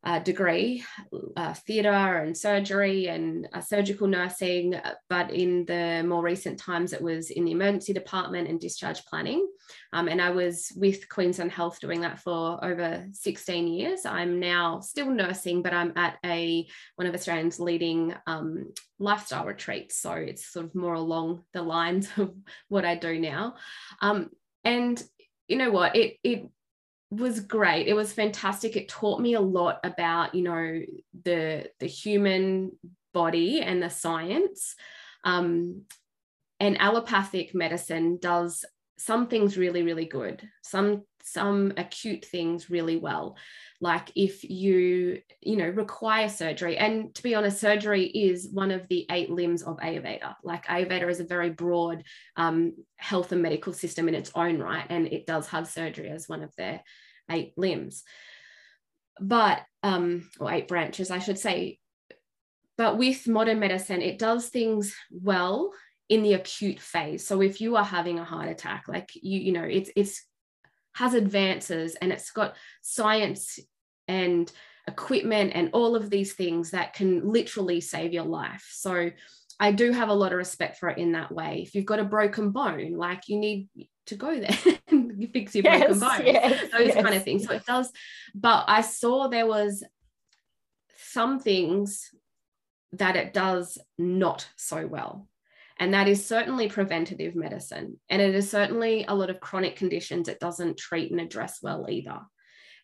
uh, 0.06 0.20
degree, 0.20 0.84
uh, 1.36 1.52
theatre 1.52 1.88
and 1.90 2.36
surgery 2.36 3.08
and 3.08 3.48
uh, 3.52 3.60
surgical 3.60 4.06
nursing. 4.06 4.72
But 5.10 5.32
in 5.32 5.64
the 5.66 6.04
more 6.06 6.22
recent 6.22 6.60
times, 6.60 6.92
it 6.92 7.02
was 7.02 7.30
in 7.30 7.44
the 7.44 7.50
emergency 7.50 7.92
department 7.92 8.48
and 8.48 8.60
discharge 8.60 9.04
planning. 9.06 9.44
Um, 9.92 10.06
and 10.06 10.22
I 10.22 10.30
was 10.30 10.72
with 10.76 11.08
Queensland 11.08 11.50
Health 11.50 11.80
doing 11.80 12.02
that 12.02 12.20
for 12.20 12.64
over 12.64 13.04
16 13.10 13.66
years. 13.66 14.06
I'm 14.06 14.38
now 14.38 14.78
still 14.78 15.10
nursing, 15.10 15.60
but 15.60 15.74
I'm 15.74 15.92
at 15.96 16.18
a 16.24 16.68
one 16.94 17.08
of 17.08 17.14
Australia's 17.14 17.58
leading 17.58 18.14
um, 18.28 18.72
lifestyle 19.00 19.44
retreats. 19.44 19.98
So 19.98 20.12
it's 20.12 20.46
sort 20.46 20.66
of 20.66 20.74
more 20.76 20.94
along 20.94 21.42
the 21.52 21.62
lines 21.62 22.08
of 22.16 22.32
what 22.68 22.84
I 22.84 22.94
do 22.94 23.18
now. 23.18 23.56
Um, 24.00 24.30
and 24.62 25.02
you 25.48 25.56
know 25.58 25.72
what? 25.72 25.96
It 25.96 26.18
it 26.22 26.48
was 27.10 27.40
great. 27.40 27.86
It 27.86 27.94
was 27.94 28.12
fantastic. 28.12 28.76
It 28.76 28.88
taught 28.88 29.20
me 29.20 29.34
a 29.34 29.40
lot 29.40 29.80
about, 29.84 30.34
you 30.34 30.42
know, 30.42 30.82
the 31.24 31.70
the 31.78 31.86
human 31.86 32.72
body 33.14 33.62
and 33.62 33.82
the 33.82 33.90
science. 33.90 34.74
Um, 35.24 35.82
and 36.58 36.80
allopathic 36.80 37.54
medicine 37.54 38.18
does 38.20 38.64
some 38.98 39.26
things 39.26 39.58
really, 39.58 39.82
really 39.82 40.06
good. 40.06 40.48
Some 40.62 41.02
some 41.26 41.72
acute 41.76 42.24
things 42.24 42.70
really 42.70 42.96
well. 42.96 43.36
Like 43.80 44.12
if 44.14 44.44
you, 44.44 45.20
you 45.40 45.56
know, 45.56 45.68
require 45.68 46.28
surgery. 46.28 46.78
And 46.78 47.12
to 47.16 47.22
be 47.22 47.34
honest, 47.34 47.60
surgery 47.60 48.04
is 48.04 48.48
one 48.52 48.70
of 48.70 48.86
the 48.88 49.06
eight 49.10 49.28
limbs 49.28 49.62
of 49.62 49.78
Ayurveda. 49.78 50.36
Like 50.44 50.66
Ayurveda 50.66 51.10
is 51.10 51.18
a 51.18 51.24
very 51.24 51.50
broad 51.50 52.04
um, 52.36 52.74
health 52.96 53.32
and 53.32 53.42
medical 53.42 53.72
system 53.72 54.08
in 54.08 54.14
its 54.14 54.30
own 54.34 54.58
right, 54.58 54.86
and 54.88 55.08
it 55.08 55.26
does 55.26 55.48
have 55.48 55.66
surgery 55.66 56.08
as 56.10 56.28
one 56.28 56.44
of 56.44 56.54
their 56.56 56.80
eight 57.30 57.54
limbs. 57.56 58.04
But, 59.20 59.62
um, 59.82 60.30
or 60.38 60.52
eight 60.52 60.68
branches, 60.68 61.10
I 61.10 61.18
should 61.18 61.38
say. 61.38 61.80
But 62.78 62.98
with 62.98 63.26
modern 63.26 63.58
medicine, 63.58 64.00
it 64.00 64.18
does 64.18 64.48
things 64.48 64.94
well 65.10 65.72
in 66.08 66.22
the 66.22 66.34
acute 66.34 66.78
phase. 66.78 67.26
So 67.26 67.40
if 67.42 67.60
you 67.60 67.76
are 67.76 67.84
having 67.84 68.20
a 68.20 68.24
heart 68.24 68.48
attack, 68.48 68.84
like 68.86 69.10
you, 69.14 69.40
you 69.40 69.52
know, 69.52 69.64
it's 69.64 69.90
it's 69.96 70.24
has 70.96 71.14
advances 71.14 71.94
and 71.96 72.10
it's 72.10 72.30
got 72.30 72.56
science 72.82 73.58
and 74.08 74.50
equipment 74.88 75.52
and 75.54 75.70
all 75.72 75.94
of 75.94 76.08
these 76.10 76.32
things 76.32 76.70
that 76.70 76.94
can 76.94 77.28
literally 77.28 77.80
save 77.80 78.12
your 78.12 78.24
life. 78.24 78.66
So 78.72 79.10
I 79.60 79.72
do 79.72 79.92
have 79.92 80.08
a 80.08 80.14
lot 80.14 80.32
of 80.32 80.38
respect 80.38 80.78
for 80.78 80.88
it 80.88 80.98
in 80.98 81.12
that 81.12 81.32
way. 81.32 81.62
If 81.62 81.74
you've 81.74 81.84
got 81.84 81.98
a 81.98 82.04
broken 82.04 82.50
bone, 82.50 82.92
like 82.92 83.28
you 83.28 83.38
need 83.38 83.68
to 84.06 84.16
go 84.16 84.38
there 84.40 84.78
and 84.88 85.28
fix 85.32 85.54
your 85.54 85.64
yes, 85.64 85.80
broken 85.80 86.00
bone, 86.00 86.26
yes, 86.26 86.70
those 86.72 86.88
yes. 86.88 87.02
kind 87.02 87.14
of 87.14 87.24
things. 87.24 87.46
So 87.46 87.52
it 87.52 87.66
does. 87.66 87.92
But 88.34 88.64
I 88.68 88.80
saw 88.80 89.28
there 89.28 89.46
was 89.46 89.84
some 90.96 91.40
things 91.40 92.10
that 92.92 93.16
it 93.16 93.34
does 93.34 93.78
not 93.98 94.48
so 94.56 94.86
well. 94.86 95.28
And 95.78 95.92
that 95.92 96.08
is 96.08 96.24
certainly 96.24 96.68
preventative 96.68 97.34
medicine. 97.34 98.00
And 98.08 98.22
it 98.22 98.34
is 98.34 98.50
certainly 98.50 99.04
a 99.06 99.14
lot 99.14 99.30
of 99.30 99.40
chronic 99.40 99.76
conditions 99.76 100.28
it 100.28 100.40
doesn't 100.40 100.78
treat 100.78 101.10
and 101.10 101.20
address 101.20 101.58
well 101.62 101.86
either. 101.88 102.20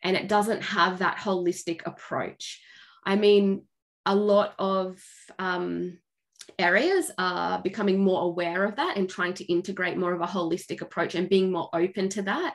And 0.02 0.16
it 0.16 0.28
doesn't 0.28 0.62
have 0.62 0.98
that 0.98 1.18
holistic 1.18 1.82
approach. 1.86 2.60
I 3.04 3.16
mean, 3.16 3.64
a 4.04 4.14
lot 4.14 4.54
of 4.58 5.02
um, 5.38 5.98
areas 6.58 7.10
are 7.18 7.62
becoming 7.62 8.02
more 8.02 8.22
aware 8.22 8.64
of 8.64 8.76
that 8.76 8.96
and 8.96 9.08
trying 9.08 9.34
to 9.34 9.44
integrate 9.44 9.96
more 9.96 10.12
of 10.12 10.20
a 10.20 10.26
holistic 10.26 10.80
approach 10.80 11.14
and 11.14 11.28
being 11.28 11.50
more 11.50 11.70
open 11.72 12.08
to 12.10 12.22
that. 12.22 12.54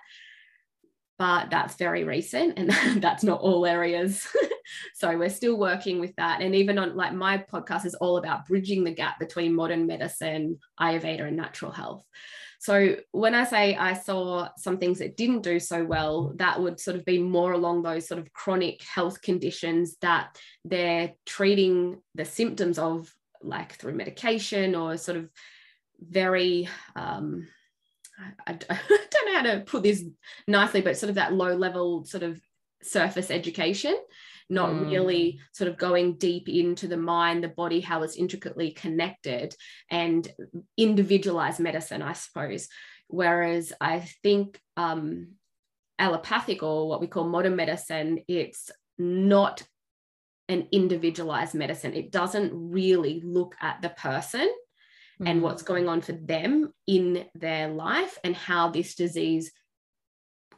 But 1.18 1.50
that's 1.50 1.76
very 1.76 2.04
recent 2.04 2.58
and 2.58 2.70
that's 3.02 3.24
not 3.24 3.42
all 3.42 3.66
areas. 3.66 4.28
so 4.94 5.18
we're 5.18 5.30
still 5.30 5.58
working 5.58 6.00
with 6.00 6.16
that. 6.18 6.42
And 6.42 6.54
even 6.56 6.78
on 6.78 6.96
like 6.96 7.14
my 7.14 7.38
podcast 7.38 7.86
is 7.86 7.96
all 7.96 8.18
about 8.18 8.48
bridging 8.48 8.84
the 8.84 8.94
gap 8.94 9.20
between 9.20 9.56
modern 9.56 9.88
medicine, 9.88 10.60
Ayurveda, 10.80 11.24
and 11.24 11.38
natural 11.38 11.72
health. 11.72 12.06
So 12.60 12.98
when 13.12 13.36
I 13.36 13.44
say 13.44 13.76
I 13.76 13.94
saw 13.94 14.50
some 14.58 14.78
things 14.78 15.00
that 15.00 15.16
didn't 15.16 15.44
do 15.44 15.60
so 15.60 15.86
well, 15.86 16.34
that 16.38 16.60
would 16.62 16.80
sort 16.80 16.98
of 16.98 17.06
be 17.06 17.20
more 17.20 17.52
along 17.52 17.84
those 17.84 18.08
sort 18.08 18.20
of 18.20 18.34
chronic 18.34 18.82
health 18.84 19.22
conditions 19.22 19.98
that 20.02 20.38
they're 20.66 21.14
treating 21.26 22.02
the 22.16 22.26
symptoms 22.26 22.80
of 22.80 23.14
like 23.44 23.74
through 23.74 23.94
medication 23.94 24.76
or 24.76 24.98
sort 24.98 25.18
of 25.18 25.30
very 26.00 26.68
um, 26.96 27.48
I, 28.18 28.52
I, 28.70 28.80
don't 29.10 29.26
know 29.26 29.34
how 29.34 29.42
to 29.44 29.64
put 29.66 29.84
this 29.84 30.04
nicely, 30.48 30.82
but 30.82 30.98
sort 30.98 31.10
of 31.10 31.16
that 31.16 31.34
low 31.34 31.56
level 31.56 32.06
sort 32.06 32.24
of 32.24 32.40
surface 32.84 33.32
education, 33.32 33.98
not 34.50 34.70
mm. 34.70 34.90
really 34.90 35.40
sort 35.52 35.70
of 35.70 35.78
going 35.78 36.18
deep 36.18 36.50
into 36.50 36.88
the 36.88 36.98
mind, 36.98 37.44
the 37.44 37.50
body, 37.50 37.82
how 37.82 38.04
it's 38.04 38.16
intricately 38.16 38.72
connected, 38.72 39.56
and 39.90 40.28
individualized 40.78 41.60
medicine, 41.60 42.02
I 42.02 42.14
suppose. 42.14 42.68
Whereas 43.08 43.74
I 43.80 44.00
think 44.24 44.60
um, 44.76 45.34
allopathic 46.00 46.64
or 46.64 46.88
what 46.88 47.02
we 47.02 47.08
call 47.08 47.28
modern 47.28 47.56
medicine, 47.56 48.20
it's 48.28 48.70
not 48.98 49.64
an 50.50 50.68
individualized 50.72 51.54
medicine. 51.54 51.94
It 51.94 52.12
doesn't 52.12 52.52
really 52.54 53.22
look 53.24 53.56
at 53.62 53.82
the 53.82 53.90
person 53.90 54.50
mm-hmm. 55.20 55.28
and 55.28 55.42
what's 55.42 55.64
going 55.64 55.88
on 55.88 56.02
for 56.02 56.14
them 56.14 56.74
in 56.86 57.26
their 57.36 57.70
life 57.70 58.18
and 58.24 58.36
how 58.36 58.70
this 58.70 58.96
disease 58.96 59.52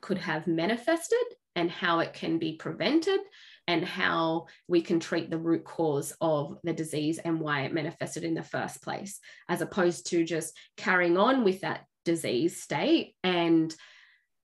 could 0.02 0.18
have 0.18 0.48
manifested 0.48 1.18
and 1.56 1.70
how 1.70 2.00
it 2.00 2.14
can 2.14 2.38
be 2.38 2.54
prevented 2.54 3.20
and 3.68 3.86
how 3.86 4.48
we 4.68 4.82
can 4.82 5.00
treat 5.00 5.30
the 5.30 5.38
root 5.38 5.64
cause 5.64 6.14
of 6.22 6.58
the 6.64 6.74
disease 6.74 7.20
and 7.20 7.40
why 7.40 7.62
it 7.62 7.74
manifested 7.74 8.24
in 8.24 8.34
the 8.34 8.44
first 8.44 8.82
place, 8.82 9.20
as 9.48 9.62
opposed 9.62 10.08
to 10.08 10.24
just 10.24 10.58
carrying 10.78 11.18
on 11.18 11.44
with 11.44 11.62
that 11.62 11.86
disease 12.06 12.62
state 12.62 13.14
and 13.24 13.76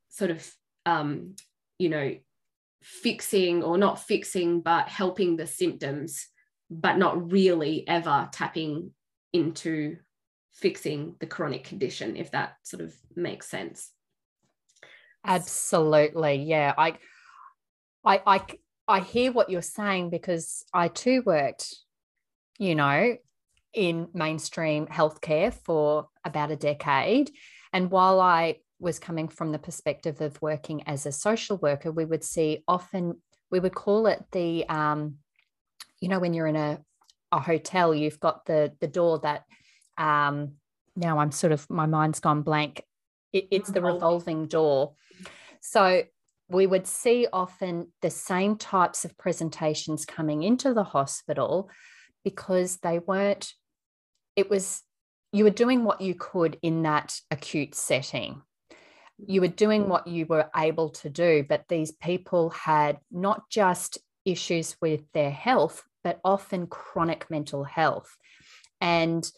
sort 0.10 0.32
of, 0.32 0.48
um, 0.86 1.36
you 1.80 1.90
know, 1.90 2.16
fixing 2.84 3.64
or 3.64 3.78
not 3.78 4.00
fixing, 4.00 4.62
but 4.62 4.90
helping 4.90 5.38
the 5.38 5.48
symptoms, 5.48 6.28
but 6.70 6.98
not 6.98 7.32
really 7.32 7.88
ever 7.88 8.30
tapping 8.32 8.92
into 9.34 9.98
fixing 10.56 11.16
the 11.20 11.28
chronic 11.28 11.66
condition, 11.66 12.16
if 12.16 12.32
that 12.32 12.56
sort 12.64 12.82
of 12.82 12.96
makes 13.16 13.48
sense. 13.48 13.92
Absolutely. 15.26 16.44
Yeah. 16.44 16.74
I, 16.78 16.94
I, 18.06 18.22
I, 18.26 18.42
I 18.88 19.00
hear 19.02 19.32
what 19.32 19.50
you're 19.50 19.62
saying 19.62 20.12
because 20.12 20.64
I 20.74 20.88
too 20.88 21.24
worked, 21.26 21.76
you 22.58 22.74
know, 22.76 23.18
in 23.74 24.08
mainstream 24.14 24.88
healthcare 24.88 25.54
for 25.54 26.08
about 26.24 26.52
a 26.52 26.56
decade. 26.56 27.32
And 27.74 27.92
while 27.92 28.22
I 28.22 28.60
was 28.80 28.98
coming 29.00 29.28
from 29.28 29.52
the 29.52 29.60
perspective 29.60 30.22
of 30.22 30.42
working 30.42 30.84
as 30.88 31.06
a 31.06 31.12
social 31.12 31.58
worker, 31.58 31.92
we 31.92 32.06
would 32.06 32.24
see 32.24 32.64
often, 32.68 33.22
we 33.52 33.60
would 33.60 33.76
call 33.76 34.08
it 34.08 34.24
the, 34.32 34.66
um, 34.70 35.16
you 36.00 36.08
know, 36.08 36.20
when 36.20 36.34
you're 36.34 36.48
in 36.48 36.56
a, 36.56 36.80
a 37.34 37.40
hotel, 37.40 37.94
you've 37.94 38.20
got 38.22 38.46
the, 38.46 38.72
the 38.80 38.88
door 38.88 39.20
that, 39.24 39.44
um, 39.98 40.54
now 40.96 41.20
I'm 41.20 41.32
sort 41.32 41.54
of, 41.54 41.70
my 41.70 41.86
mind's 41.86 42.20
gone 42.20 42.42
blank. 42.42 42.84
It, 43.34 43.48
it's 43.52 43.70
the 43.70 43.82
revolving 43.82 44.48
door. 44.48 44.94
So 45.62 46.04
we 46.48 46.68
would 46.68 46.88
see 46.88 47.28
often 47.34 47.92
the 48.02 48.10
same 48.10 48.58
types 48.58 49.04
of 49.04 49.18
presentations 49.18 50.06
coming 50.06 50.44
into 50.44 50.74
the 50.74 50.84
hospital 50.84 51.70
because 52.24 52.78
they 52.78 53.00
weren't, 53.00 53.54
it 54.36 54.50
was, 54.50 54.84
you 55.32 55.44
were 55.44 55.50
doing 55.50 55.84
what 55.84 56.02
you 56.02 56.16
could 56.16 56.58
in 56.62 56.84
that 56.84 57.20
acute 57.32 57.75
setting. 57.75 58.42
You 59.28 59.42
were 59.42 59.48
doing 59.48 59.90
what 59.90 60.08
you 60.08 60.25
were 60.25 60.50
able 60.56 60.90
to 60.90 61.10
do, 61.10 61.46
but 61.48 61.66
these 61.68 61.92
people 61.92 62.52
had 62.52 63.00
not 63.12 63.50
just 63.50 63.98
issues 64.24 64.75
with 64.82 65.02
their 65.14 65.32
health, 65.32 65.84
but 66.04 66.20
often 66.24 66.68
chronic 66.68 67.30
mental 67.30 67.64
health. 67.64 68.16
And 68.82 69.30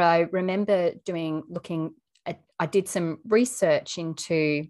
I 0.00 0.20
remember 0.30 0.92
doing, 1.04 1.42
looking 1.48 1.94
at, 2.24 2.40
I 2.58 2.66
did 2.66 2.88
some 2.88 3.18
research 3.24 3.98
into 3.98 4.66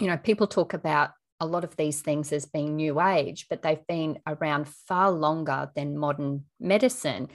you 0.00 0.06
know, 0.08 0.16
people 0.16 0.46
talk 0.46 0.74
about 0.74 1.10
a 1.40 1.46
lot 1.46 1.64
of 1.64 1.76
these 1.76 2.00
things 2.00 2.32
as 2.32 2.46
being 2.46 2.76
new 2.76 3.00
age, 3.00 3.46
but 3.48 3.62
they've 3.62 3.86
been 3.86 4.18
around 4.26 4.68
far 4.68 5.10
longer 5.10 5.70
than 5.74 5.98
modern 5.98 6.44
medicine. 6.60 7.28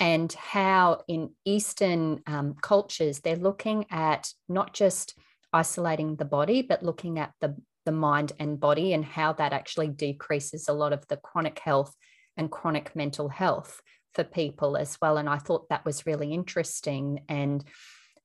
And 0.00 0.32
how 0.32 1.02
in 1.06 1.30
Eastern 1.44 2.22
um, 2.26 2.54
cultures, 2.60 3.20
they're 3.20 3.36
looking 3.36 3.86
at 3.90 4.32
not 4.48 4.72
just 4.72 5.14
isolating 5.52 6.16
the 6.16 6.24
body, 6.24 6.62
but 6.62 6.82
looking 6.82 7.18
at 7.18 7.32
the, 7.40 7.56
the 7.84 7.92
mind 7.92 8.32
and 8.38 8.58
body 8.58 8.94
and 8.94 9.04
how 9.04 9.34
that 9.34 9.52
actually 9.52 9.88
decreases 9.88 10.68
a 10.68 10.72
lot 10.72 10.92
of 10.92 11.06
the 11.08 11.18
chronic 11.18 11.58
health 11.58 11.94
and 12.36 12.50
chronic 12.50 12.96
mental 12.96 13.28
health 13.28 13.80
for 14.14 14.24
people 14.24 14.76
as 14.76 14.98
well. 15.00 15.16
And 15.16 15.28
I 15.28 15.38
thought 15.38 15.68
that 15.68 15.84
was 15.84 16.06
really 16.06 16.32
interesting. 16.32 17.22
And 17.28 17.64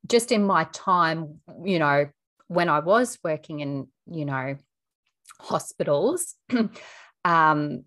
just 0.08 0.32
in 0.32 0.46
my 0.46 0.66
time, 0.74 1.40
you 1.64 1.80
know, 1.80 2.08
when 2.48 2.70
I 2.70 2.80
was 2.80 3.18
working 3.24 3.60
in, 3.60 3.88
you 4.10 4.26
know, 4.26 4.56
hospitals, 5.40 6.36
um, 7.26 7.84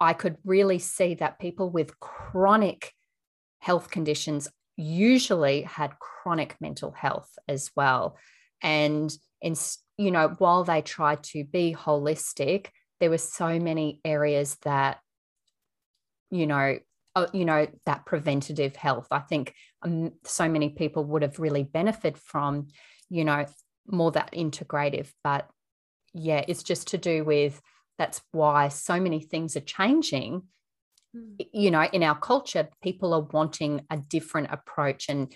I 0.00 0.12
could 0.14 0.36
really 0.44 0.78
see 0.78 1.14
that 1.14 1.38
people 1.38 1.70
with 1.70 1.98
chronic 2.00 2.92
health 3.58 3.90
conditions 3.90 4.48
usually 4.76 5.62
had 5.62 5.98
chronic 5.98 6.56
mental 6.60 6.90
health 6.90 7.30
as 7.46 7.70
well. 7.76 8.16
And 8.62 9.12
in, 9.42 9.54
you 9.98 10.10
know, 10.10 10.34
while 10.38 10.64
they 10.64 10.82
tried 10.82 11.22
to 11.24 11.44
be 11.44 11.74
holistic, 11.74 12.68
there 12.98 13.10
were 13.10 13.18
so 13.18 13.58
many 13.58 14.00
areas 14.04 14.56
that, 14.62 14.98
you 16.30 16.46
know, 16.46 16.78
you 17.32 17.44
know 17.44 17.66
that 17.86 18.06
preventative 18.06 18.76
health. 18.76 19.08
I 19.10 19.20
think 19.20 19.54
um, 19.82 20.12
so 20.24 20.48
many 20.48 20.70
people 20.70 21.04
would 21.04 21.22
have 21.22 21.38
really 21.38 21.64
benefited 21.64 22.18
from, 22.18 22.68
you 23.08 23.24
know, 23.24 23.46
more 23.86 24.12
that 24.12 24.32
integrative. 24.32 25.10
But 25.24 25.48
yeah, 26.12 26.44
it's 26.48 26.62
just 26.62 26.88
to 26.88 26.98
do 26.98 27.24
with 27.24 27.60
that's 27.98 28.22
why 28.32 28.68
so 28.68 29.00
many 29.00 29.20
things 29.20 29.56
are 29.56 29.60
changing. 29.60 30.42
Mm. 31.16 31.46
You 31.52 31.70
know, 31.70 31.82
in 31.92 32.02
our 32.02 32.18
culture, 32.18 32.68
people 32.82 33.14
are 33.14 33.28
wanting 33.32 33.84
a 33.90 33.96
different 33.96 34.48
approach. 34.50 35.08
And 35.08 35.32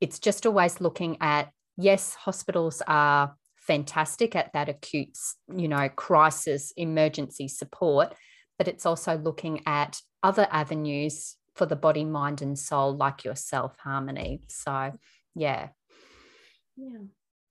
it's 0.00 0.18
just 0.18 0.46
always 0.46 0.80
looking 0.80 1.16
at, 1.20 1.50
yes, 1.76 2.14
hospitals 2.14 2.82
are 2.86 3.34
fantastic 3.56 4.34
at 4.34 4.52
that 4.52 4.68
acute, 4.68 5.16
you 5.54 5.68
know, 5.68 5.88
crisis 5.88 6.72
emergency 6.76 7.48
support, 7.48 8.14
but 8.60 8.68
it's 8.68 8.84
also 8.84 9.16
looking 9.16 9.62
at 9.64 10.02
other 10.22 10.46
avenues 10.50 11.36
for 11.54 11.64
the 11.64 11.76
body, 11.76 12.04
mind, 12.04 12.42
and 12.42 12.58
soul, 12.58 12.94
like 12.94 13.24
your 13.24 13.34
self 13.34 13.74
harmony. 13.78 14.42
So, 14.48 14.92
yeah. 15.34 15.68
Yeah. 16.76 16.98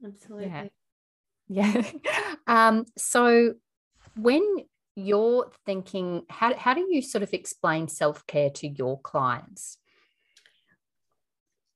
Absolutely. 0.06 0.70
Yeah. 1.48 1.74
Yeah. 1.74 1.92
um, 2.48 2.86
so 2.96 3.56
when 4.16 4.44
you're 4.96 5.52
thinking, 5.66 6.26
how, 6.30 6.54
how 6.54 6.76
do 6.76 6.86
you 6.88 7.02
sort 7.02 7.24
of 7.24 7.34
explain 7.34 7.88
self 7.88 8.28
care 8.28 8.52
to 8.52 8.68
your 8.68 9.02
clients? 9.02 9.80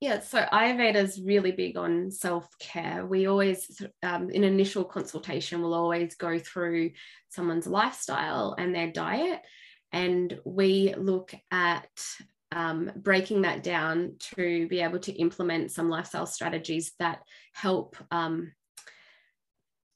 Yeah, 0.03 0.19
so 0.19 0.45
Ayurveda 0.51 0.95
is 0.95 1.21
really 1.21 1.53
big 1.53 1.77
on 1.77 2.11
self 2.11 2.45
care. 2.59 3.05
We 3.05 3.27
always, 3.27 3.81
um, 4.01 4.29
in 4.29 4.43
initial 4.43 4.83
consultation, 4.83 5.61
will 5.61 5.73
always 5.73 6.15
go 6.15 6.37
through 6.39 6.91
someone's 7.29 7.67
lifestyle 7.67 8.53
and 8.57 8.75
their 8.75 8.91
diet. 8.91 9.39
And 9.93 10.37
we 10.43 10.93
look 10.97 11.33
at 11.51 11.87
um, 12.51 12.91
breaking 12.97 13.43
that 13.43 13.63
down 13.63 14.17
to 14.35 14.67
be 14.67 14.81
able 14.81 14.99
to 14.99 15.13
implement 15.13 15.71
some 15.71 15.89
lifestyle 15.89 16.25
strategies 16.25 16.91
that 16.99 17.19
help 17.53 17.95
um, 18.11 18.51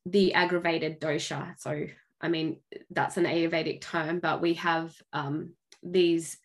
the 0.05 0.35
aggravated 0.35 1.01
dosha. 1.01 1.53
So, 1.59 1.85
I 2.21 2.29
mean, 2.29 2.61
that's 2.91 3.17
an 3.17 3.25
Ayurvedic 3.25 3.81
term, 3.81 4.21
but 4.21 4.41
we 4.41 4.53
have 4.53 4.95
um, 5.11 5.51
these 5.83 6.37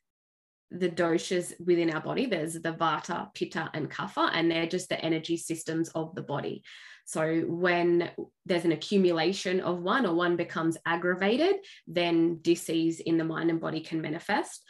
the 0.78 0.88
doshas 0.88 1.52
within 1.64 1.90
our 1.90 2.00
body. 2.00 2.26
There's 2.26 2.54
the 2.54 2.72
vata, 2.72 3.32
pitta, 3.34 3.70
and 3.74 3.90
kapha, 3.90 4.30
and 4.32 4.50
they're 4.50 4.66
just 4.66 4.88
the 4.88 5.02
energy 5.02 5.36
systems 5.36 5.88
of 5.90 6.14
the 6.14 6.22
body. 6.22 6.62
So 7.04 7.40
when 7.46 8.10
there's 8.46 8.64
an 8.64 8.72
accumulation 8.72 9.60
of 9.60 9.80
one 9.80 10.06
or 10.06 10.14
one 10.14 10.36
becomes 10.36 10.76
aggravated, 10.86 11.56
then 11.86 12.38
disease 12.42 13.00
in 13.00 13.18
the 13.18 13.24
mind 13.24 13.50
and 13.50 13.60
body 13.60 13.80
can 13.80 14.00
manifest. 14.00 14.62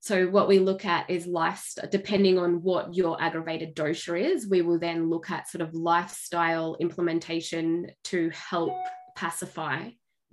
So 0.00 0.26
what 0.26 0.48
we 0.48 0.58
look 0.58 0.84
at 0.84 1.08
is 1.08 1.26
lifestyle, 1.26 1.88
depending 1.90 2.38
on 2.38 2.62
what 2.62 2.94
your 2.94 3.20
aggravated 3.20 3.74
dosha 3.74 4.20
is, 4.20 4.46
we 4.46 4.60
will 4.60 4.78
then 4.78 5.08
look 5.08 5.30
at 5.30 5.48
sort 5.48 5.62
of 5.62 5.74
lifestyle 5.74 6.76
implementation 6.78 7.90
to 8.04 8.30
help 8.30 8.74
pacify 9.16 9.88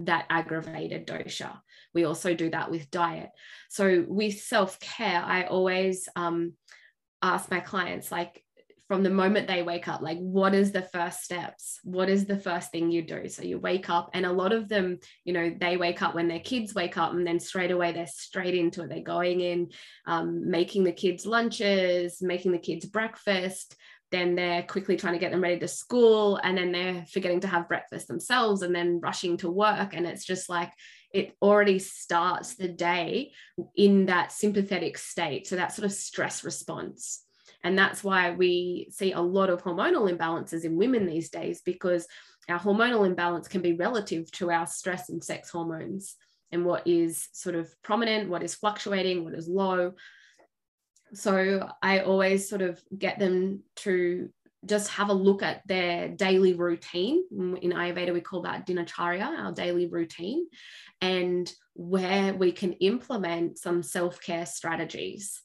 that 0.06 0.26
aggravated 0.30 1.08
dosha. 1.08 1.60
We 1.94 2.06
also 2.06 2.34
do 2.34 2.50
that 2.52 2.72
with 2.72 2.92
diet. 2.92 3.30
So 3.70 4.06
with 4.08 4.40
self-care, 4.40 5.22
I 5.24 5.44
always 5.44 6.08
um, 6.16 6.54
ask 7.22 7.52
my 7.52 7.60
clients 7.60 8.12
like, 8.12 8.44
from 8.92 9.04
the 9.04 9.10
moment 9.10 9.48
they 9.48 9.64
wake 9.64 9.88
up 9.88 10.02
like 10.02 10.18
what 10.18 10.54
is 10.54 10.74
the 10.74 10.82
first 10.82 11.24
steps 11.24 11.80
what 11.86 12.10
is 12.10 12.26
the 12.26 12.38
first 12.38 12.74
thing 12.74 12.92
you 12.92 13.02
do 13.02 13.30
so 13.30 13.42
you 13.42 13.58
wake 13.58 13.90
up 13.90 14.10
and 14.14 14.26
a 14.26 14.32
lot 14.34 14.52
of 14.52 14.68
them 14.68 15.00
you 15.24 15.32
know 15.32 15.50
they 15.62 15.78
wake 15.78 16.02
up 16.02 16.14
when 16.14 16.28
their 16.28 16.42
kids 16.42 16.76
wake 16.76 16.98
up 16.98 17.14
and 17.14 17.26
then 17.26 17.40
straight 17.40 17.72
away 17.72 17.94
they're 17.94 18.06
straight 18.06 18.54
into 18.54 18.84
it 18.84 18.90
they're 18.90 19.00
going 19.00 19.40
in 19.40 19.70
um, 20.08 20.50
making 20.52 20.84
the 20.84 20.92
kids 20.92 21.26
lunches 21.26 22.22
making 22.22 22.52
the 22.52 22.58
kids 22.58 22.86
breakfast 22.86 23.78
then 24.12 24.36
they're 24.36 24.63
quickly 24.63 24.97
trying 24.97 25.13
to 25.13 25.19
get 25.19 25.32
them 25.32 25.41
ready 25.41 25.60
to 25.60 25.67
school 25.67 26.38
and 26.38 26.58
then 26.58 26.71
they're 26.71 27.06
forgetting 27.12 27.39
to 27.39 27.47
have 27.47 27.67
breakfast 27.67 28.08
themselves 28.08 28.62
and 28.62 28.76
then 28.76 29.00
rushing 29.00 29.38
to 29.38 29.50
work. 29.50 29.93
And 29.93 30.06
it's 30.06 30.26
just 30.26 30.50
like 30.50 30.71
it 31.13 31.36
already 31.41 31.80
starts 31.80 32.56
the 32.56 32.67
day 32.67 33.32
in 33.76 34.08
that 34.08 34.32
sympathetic 34.32 34.97
state. 34.97 35.47
So 35.47 35.56
that 35.56 35.74
sort 35.74 35.86
of 35.86 35.93
stress 35.93 36.43
response. 36.43 37.24
And 37.63 37.78
that's 37.78 38.04
why 38.04 38.32
we 38.32 38.89
see 38.91 39.12
a 39.12 39.21
lot 39.21 39.50
of 39.50 39.63
hormonal 39.63 40.12
imbalances 40.12 40.65
in 40.65 40.78
women 40.78 41.06
these 41.06 41.30
days 41.30 41.62
because 41.62 42.08
our 42.50 42.60
hormonal 42.60 43.06
imbalance 43.06 43.47
can 43.47 43.62
be 43.62 43.74
relative 43.74 44.30
to 44.32 44.52
our 44.52 44.65
stress 44.65 45.10
and 45.10 45.24
sex 45.24 45.50
hormones 45.50 46.15
and 46.52 46.65
what 46.65 46.86
is 46.86 47.30
sort 47.32 47.56
of 47.56 47.69
prominent, 47.82 48.30
what 48.30 48.43
is 48.43 48.56
fluctuating, 48.56 49.24
what 49.24 49.36
is 49.36 49.47
low. 49.47 49.93
So 51.13 51.67
I 51.82 52.00
always 52.00 52.50
sort 52.50 52.62
of 52.62 52.82
get 52.97 53.19
them 53.19 53.63
to 53.78 54.30
just 54.65 54.89
have 54.89 55.10
a 55.10 55.13
look 55.13 55.41
at 55.41 55.67
their 55.67 56.10
daily 56.10 56.54
routine. 56.54 57.24
In 57.32 57.71
Ayurveda, 57.71 58.13
we 58.13 58.21
call 58.21 58.43
that 58.43 58.67
dinacharya, 58.67 59.26
our 59.26 59.52
daily 59.52 59.88
routine, 59.88 60.47
and 61.02 61.52
where 61.74 62.34
we 62.34 62.52
can 62.52 62.74
implement 62.74 63.58
some 63.58 63.82
self 63.82 64.21
care 64.21 64.45
strategies. 64.45 65.41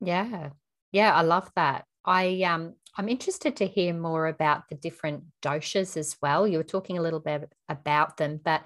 Yeah. 0.00 0.50
Yeah, 0.92 1.14
I 1.14 1.22
love 1.22 1.50
that. 1.56 1.84
I 2.04 2.42
um 2.42 2.74
I'm 2.98 3.08
interested 3.08 3.54
to 3.56 3.66
hear 3.66 3.94
more 3.94 4.26
about 4.26 4.68
the 4.68 4.74
different 4.74 5.22
doshas 5.40 5.96
as 5.96 6.16
well. 6.20 6.48
You 6.48 6.58
were 6.58 6.64
talking 6.64 6.98
a 6.98 7.02
little 7.02 7.20
bit 7.20 7.48
about 7.68 8.16
them, 8.16 8.40
but 8.44 8.62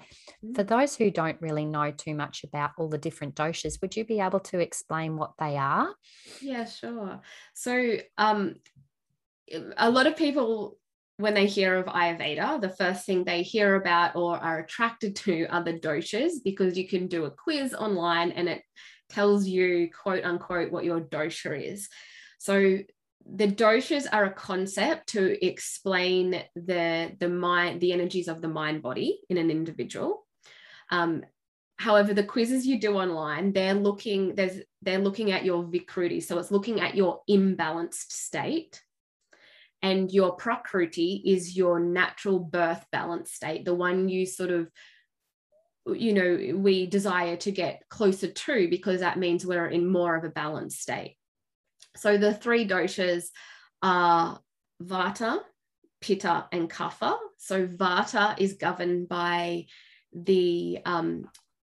for 0.55 0.63
mm. 0.63 0.67
those 0.67 0.95
who 0.95 1.11
don't 1.11 1.39
really 1.39 1.65
know 1.65 1.91
too 1.91 2.15
much 2.15 2.43
about 2.43 2.71
all 2.79 2.89
the 2.89 2.97
different 2.97 3.35
doshas, 3.35 3.79
would 3.81 3.95
you 3.95 4.03
be 4.03 4.19
able 4.19 4.39
to 4.39 4.59
explain 4.59 5.17
what 5.17 5.33
they 5.37 5.55
are? 5.55 5.93
Yeah, 6.41 6.65
sure. 6.65 7.21
So 7.53 7.97
um 8.17 8.55
a 9.77 9.91
lot 9.91 10.07
of 10.07 10.17
people 10.17 10.79
when 11.17 11.35
they 11.35 11.45
hear 11.45 11.75
of 11.75 11.85
Ayurveda, 11.85 12.59
the 12.59 12.69
first 12.69 13.05
thing 13.05 13.23
they 13.23 13.43
hear 13.43 13.75
about 13.75 14.15
or 14.15 14.35
are 14.37 14.59
attracted 14.59 15.15
to 15.17 15.45
are 15.45 15.63
the 15.63 15.79
doshas 15.79 16.43
because 16.43 16.75
you 16.75 16.87
can 16.87 17.07
do 17.07 17.25
a 17.25 17.31
quiz 17.31 17.75
online 17.75 18.31
and 18.31 18.49
it 18.49 18.63
tells 19.09 19.47
you, 19.47 19.89
quote 19.91 20.23
unquote, 20.23 20.71
what 20.71 20.85
your 20.85 21.01
dosha 21.01 21.61
is. 21.63 21.87
So 22.39 22.79
the 23.31 23.47
doshas 23.47 24.05
are 24.11 24.25
a 24.25 24.33
concept 24.33 25.07
to 25.09 25.45
explain 25.45 26.43
the 26.55 27.15
the 27.19 27.29
mind 27.29 27.81
the 27.81 27.93
energies 27.93 28.27
of 28.27 28.41
the 28.41 28.47
mind 28.47 28.81
body 28.81 29.19
in 29.29 29.37
an 29.37 29.49
individual. 29.49 30.25
Um, 30.89 31.23
however 31.77 32.13
the 32.13 32.23
quizzes 32.23 32.67
you 32.67 32.79
do 32.79 32.95
online 32.95 33.51
they're 33.51 33.73
looking 33.73 34.35
there's 34.35 34.61
they're 34.81 34.99
looking 34.99 35.31
at 35.31 35.45
your 35.45 35.63
vikruti. 35.63 36.21
So 36.21 36.37
it's 36.37 36.51
looking 36.51 36.81
at 36.81 36.95
your 36.95 37.21
imbalanced 37.29 38.11
state. 38.11 38.81
And 39.81 40.09
your 40.13 40.37
prakruti 40.37 41.21
is 41.25 41.57
your 41.57 41.77
natural 41.77 42.39
birth 42.39 42.85
balance 42.91 43.33
state 43.33 43.65
the 43.65 43.73
one 43.73 44.07
you 44.07 44.25
sort 44.25 44.49
of 44.49 44.71
you 45.85 46.13
know 46.13 46.57
we 46.57 46.85
desire 46.85 47.35
to 47.35 47.51
get 47.51 47.83
closer 47.89 48.27
to 48.27 48.69
because 48.69 49.01
that 49.01 49.19
means 49.19 49.45
we're 49.45 49.67
in 49.67 49.85
more 49.85 50.15
of 50.15 50.23
a 50.23 50.29
balanced 50.29 50.81
state 50.81 51.17
so 51.95 52.17
the 52.17 52.33
three 52.33 52.67
doshas 52.67 53.25
are 53.81 54.39
vata 54.81 55.39
pitta 56.01 56.47
and 56.51 56.69
kapha 56.69 57.17
so 57.37 57.67
vata 57.67 58.39
is 58.39 58.53
governed 58.53 59.09
by 59.09 59.65
the 60.13 60.79
um, 60.85 61.25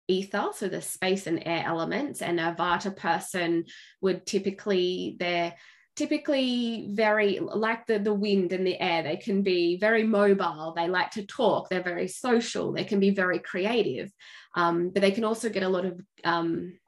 ether, 0.08 0.48
so 0.54 0.68
the 0.68 0.82
space 0.82 1.26
and 1.26 1.42
air 1.46 1.64
elements. 1.66 2.22
And 2.22 2.38
a 2.40 2.54
Vata 2.58 2.94
person 2.94 3.64
would 4.00 4.26
typically, 4.26 5.16
they're 5.18 5.54
typically 5.94 6.88
very 6.90 7.38
like 7.38 7.86
the, 7.86 7.98
the 7.98 8.14
wind 8.14 8.52
and 8.52 8.66
the 8.66 8.80
air. 8.80 9.02
They 9.02 9.16
can 9.16 9.42
be 9.42 9.78
very 9.78 10.04
mobile. 10.04 10.72
They 10.74 10.88
like 10.88 11.12
to 11.12 11.26
talk. 11.26 11.68
They're 11.68 11.82
very 11.82 12.08
social. 12.08 12.72
They 12.72 12.84
can 12.84 13.00
be 13.00 13.10
very 13.10 13.38
creative. 13.38 14.10
Um, 14.54 14.90
but 14.90 15.00
they 15.00 15.10
can 15.10 15.24
also 15.24 15.48
get 15.48 15.62
a 15.62 15.68
lot 15.68 15.84
of 15.84 16.00
um, 16.24 16.78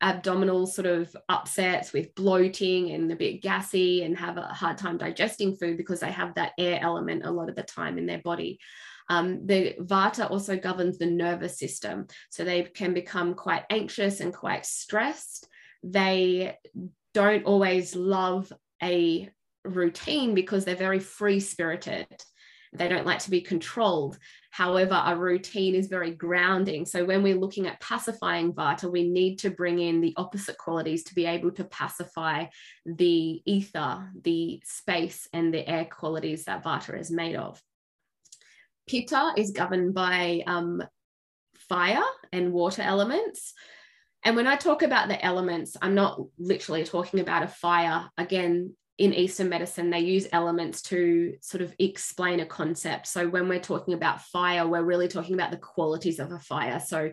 abdominal 0.00 0.66
sort 0.66 0.86
of 0.86 1.14
upsets 1.28 1.92
with 1.92 2.14
bloating 2.14 2.90
and 2.90 3.10
a 3.10 3.16
bit 3.16 3.42
gassy 3.42 4.02
and 4.02 4.16
have 4.16 4.36
a 4.36 4.42
hard 4.42 4.76
time 4.76 4.98
digesting 4.98 5.56
food 5.56 5.76
because 5.76 6.00
they 6.00 6.10
have 6.10 6.34
that 6.34 6.52
air 6.58 6.78
element 6.82 7.24
a 7.24 7.30
lot 7.30 7.48
of 7.48 7.56
the 7.56 7.62
time 7.62 7.96
in 7.96 8.06
their 8.06 8.20
body. 8.22 8.58
Um, 9.08 9.46
the 9.46 9.76
vata 9.80 10.30
also 10.30 10.56
governs 10.56 10.98
the 10.98 11.06
nervous 11.06 11.58
system. 11.58 12.06
So 12.30 12.44
they 12.44 12.62
can 12.62 12.92
become 12.92 13.34
quite 13.34 13.64
anxious 13.70 14.20
and 14.20 14.34
quite 14.34 14.66
stressed. 14.66 15.48
They 15.82 16.56
don't 17.14 17.44
always 17.44 17.96
love 17.96 18.52
a 18.82 19.30
routine 19.64 20.34
because 20.34 20.64
they're 20.64 20.76
very 20.76 21.00
free 21.00 21.40
spirited. 21.40 22.06
They 22.76 22.88
don't 22.88 23.06
like 23.06 23.20
to 23.20 23.30
be 23.30 23.40
controlled. 23.40 24.18
However, 24.50 25.02
a 25.04 25.16
routine 25.16 25.74
is 25.74 25.88
very 25.88 26.12
grounding. 26.12 26.86
So 26.86 27.04
when 27.04 27.22
we're 27.22 27.38
looking 27.38 27.66
at 27.66 27.80
pacifying 27.80 28.52
Vata, 28.52 28.90
we 28.90 29.08
need 29.08 29.38
to 29.40 29.50
bring 29.50 29.78
in 29.78 30.00
the 30.00 30.14
opposite 30.16 30.58
qualities 30.58 31.04
to 31.04 31.14
be 31.14 31.26
able 31.26 31.50
to 31.52 31.64
pacify 31.64 32.46
the 32.84 33.42
ether, 33.44 34.10
the 34.22 34.62
space, 34.64 35.28
and 35.32 35.52
the 35.52 35.68
air 35.68 35.84
qualities 35.84 36.44
that 36.44 36.64
Vata 36.64 36.98
is 36.98 37.10
made 37.10 37.36
of. 37.36 37.60
Pitta 38.88 39.32
is 39.36 39.50
governed 39.50 39.94
by 39.94 40.42
um, 40.46 40.82
fire 41.68 42.04
and 42.32 42.52
water 42.52 42.82
elements. 42.82 43.52
And 44.24 44.36
when 44.36 44.46
I 44.46 44.56
talk 44.56 44.82
about 44.82 45.08
the 45.08 45.24
elements, 45.24 45.76
I'm 45.80 45.94
not 45.94 46.20
literally 46.38 46.84
talking 46.84 47.20
about 47.20 47.42
a 47.42 47.48
fire. 47.48 48.08
Again, 48.16 48.74
in 48.98 49.12
Eastern 49.12 49.48
medicine, 49.48 49.90
they 49.90 50.00
use 50.00 50.26
elements 50.32 50.82
to 50.82 51.34
sort 51.40 51.62
of 51.62 51.74
explain 51.78 52.40
a 52.40 52.46
concept. 52.46 53.06
So 53.06 53.28
when 53.28 53.48
we're 53.48 53.60
talking 53.60 53.94
about 53.94 54.22
fire, 54.22 54.66
we're 54.66 54.82
really 54.82 55.08
talking 55.08 55.34
about 55.34 55.50
the 55.50 55.58
qualities 55.58 56.18
of 56.18 56.32
a 56.32 56.38
fire. 56.38 56.80
So 56.80 57.10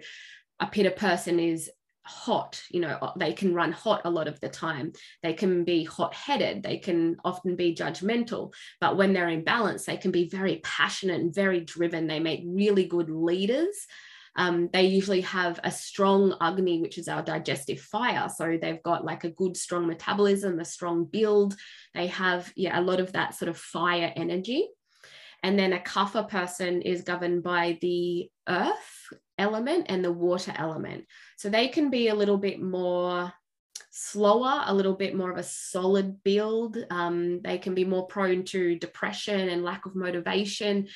a 0.59 0.67
Pitta 0.67 0.91
person 0.91 1.39
is 1.39 1.69
hot 2.05 2.61
you 2.69 2.81
know 2.81 3.13
they 3.15 3.31
can 3.31 3.53
run 3.53 3.71
hot 3.71 4.01
a 4.03 4.09
lot 4.09 4.27
of 4.27 4.37
the 4.41 4.49
time 4.49 4.91
they 5.21 5.33
can 5.33 5.63
be 5.63 5.85
hot 5.85 6.13
headed 6.13 6.61
they 6.61 6.77
can 6.77 7.15
often 7.23 7.55
be 7.55 7.73
judgmental 7.73 8.53
but 8.81 8.97
when 8.97 9.13
they're 9.13 9.29
in 9.29 9.43
balance 9.43 9.85
they 9.85 9.95
can 9.95 10.11
be 10.11 10.27
very 10.27 10.59
passionate 10.65 11.21
and 11.21 11.33
very 11.33 11.61
driven 11.61 12.05
they 12.05 12.19
make 12.19 12.43
really 12.45 12.85
good 12.85 13.09
leaders 13.09 13.87
um, 14.35 14.69
they 14.73 14.83
usually 14.83 15.21
have 15.21 15.59
a 15.63 15.71
strong 15.71 16.35
agni 16.41 16.81
which 16.81 16.97
is 16.97 17.07
our 17.07 17.21
digestive 17.21 17.79
fire 17.79 18.29
so 18.29 18.57
they've 18.61 18.83
got 18.83 19.05
like 19.05 19.23
a 19.23 19.29
good 19.29 19.55
strong 19.55 19.87
metabolism 19.87 20.59
a 20.59 20.65
strong 20.65 21.05
build 21.05 21.55
they 21.93 22.07
have 22.07 22.51
yeah 22.55 22.79
a 22.79 22.81
lot 22.81 22.99
of 22.99 23.11
that 23.13 23.35
sort 23.35 23.49
of 23.49 23.57
fire 23.57 24.11
energy 24.15 24.67
and 25.43 25.59
then 25.59 25.73
a 25.73 25.79
kapha 25.79 26.27
person 26.27 26.81
is 26.81 27.01
governed 27.01 27.43
by 27.43 27.77
the 27.81 28.29
earth 28.47 29.13
element 29.37 29.87
and 29.89 30.03
the 30.03 30.11
water 30.11 30.53
element. 30.55 31.05
So 31.37 31.49
they 31.49 31.67
can 31.67 31.89
be 31.89 32.07
a 32.07 32.15
little 32.15 32.37
bit 32.37 32.61
more 32.61 33.31
slower, 33.91 34.63
a 34.65 34.73
little 34.73 34.93
bit 34.93 35.15
more 35.15 35.31
of 35.31 35.37
a 35.37 35.43
solid 35.43 36.23
build. 36.23 36.77
Um, 36.89 37.41
they 37.43 37.57
can 37.57 37.75
be 37.75 37.85
more 37.85 38.07
prone 38.07 38.43
to 38.45 38.77
depression 38.77 39.49
and 39.49 39.63
lack 39.63 39.85
of 39.85 39.95
motivation. 39.95 40.87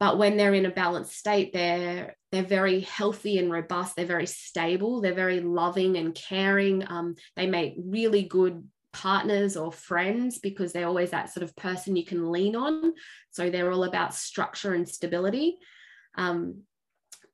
But 0.00 0.18
when 0.18 0.36
they're 0.36 0.54
in 0.54 0.66
a 0.66 0.70
balanced 0.70 1.16
state, 1.16 1.52
they're 1.52 2.16
they're 2.32 2.42
very 2.42 2.80
healthy 2.80 3.38
and 3.38 3.50
robust. 3.50 3.94
They're 3.94 4.06
very 4.06 4.26
stable. 4.26 5.00
They're 5.00 5.14
very 5.14 5.40
loving 5.40 5.96
and 5.96 6.14
caring. 6.14 6.84
Um, 6.88 7.14
they 7.36 7.46
make 7.46 7.74
really 7.78 8.24
good 8.24 8.68
partners 8.92 9.56
or 9.56 9.70
friends 9.70 10.38
because 10.38 10.72
they're 10.72 10.86
always 10.86 11.10
that 11.10 11.32
sort 11.32 11.44
of 11.44 11.54
person 11.56 11.96
you 11.96 12.04
can 12.04 12.30
lean 12.30 12.56
on. 12.56 12.94
So 13.30 13.50
they're 13.50 13.70
all 13.70 13.84
about 13.84 14.14
structure 14.14 14.74
and 14.74 14.88
stability. 14.88 15.58
Um, 16.16 16.62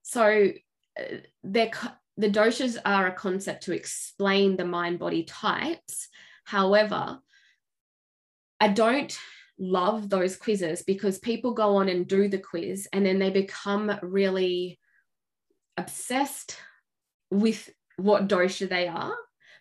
so 0.03 0.51
uh, 0.99 1.05
they're, 1.45 1.71
the 2.17 2.31
doshas 2.31 2.77
are 2.85 3.07
a 3.07 3.13
concept 3.13 3.65
to 3.65 3.75
explain 3.75 4.57
the 4.57 4.65
mind 4.65 4.99
body 4.99 5.25
types. 5.25 6.09
However, 6.45 7.21
I 8.59 8.69
don't 8.69 9.17
love 9.61 10.09
those 10.09 10.37
quizzes 10.37 10.83
because 10.83 11.19
people 11.19 11.53
go 11.53 11.77
on 11.77 11.89
and 11.89 12.09
do 12.09 12.29
the 12.29 12.39
quiz 12.39 12.89
and 12.93 13.05
then 13.05 13.19
they 13.19 13.31
become 13.31 13.93
really 14.03 14.81
obsessed 15.77 16.57
with 17.31 17.71
what 17.97 18.27
dosha 18.27 18.69
they 18.69 18.89
are. 18.89 19.15